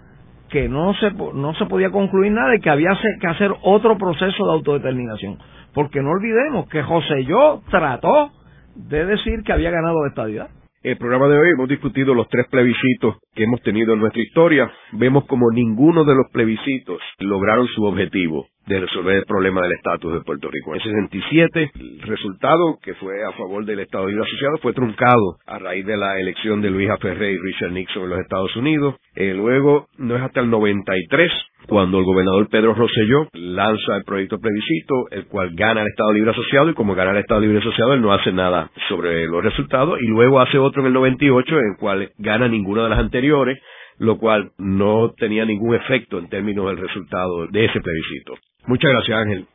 [0.50, 4.46] que no se, no se podía concluir nada y que había que hacer otro proceso
[4.46, 5.38] de autodeterminación.
[5.74, 8.32] Porque no olvidemos que José Yo trató
[8.76, 10.50] de decir que había ganado la estadidad.
[10.84, 14.72] El programa de hoy hemos discutido los tres plebiscitos que hemos tenido en nuestra historia.
[14.94, 20.14] Vemos como ninguno de los plebiscitos lograron su objetivo de resolver el problema del estatus
[20.14, 20.74] de Puerto Rico.
[20.74, 25.60] En 67, el resultado que fue a favor del Estado Libre Asociado fue truncado a
[25.60, 28.96] raíz de la elección de Luis Ferré y Richard Nixon en los Estados Unidos.
[29.16, 31.32] Eh, luego, no es hasta el 93
[31.68, 36.32] cuando el gobernador Pedro Rosselló lanza el proyecto plebiscito, el cual gana el Estado Libre
[36.32, 40.00] Asociado, y como gana el Estado Libre Asociado, él no hace nada sobre los resultados,
[40.02, 43.60] y luego hace otro en el 98, en el cual gana ninguna de las anteriores,
[43.98, 48.34] lo cual no tenía ningún efecto en términos del resultado de ese plebiscito.
[48.68, 49.48] Muchas gracias, Ángel.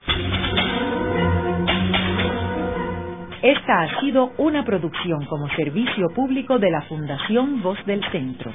[3.42, 8.52] Esta ha sido una producción como servicio público de la Fundación Voz del Centro.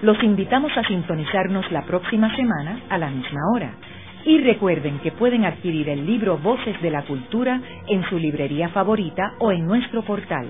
[0.00, 3.74] Los invitamos a sintonizarnos la próxima semana a la misma hora.
[4.24, 9.34] Y recuerden que pueden adquirir el libro Voces de la Cultura en su librería favorita
[9.38, 10.46] o en nuestro portal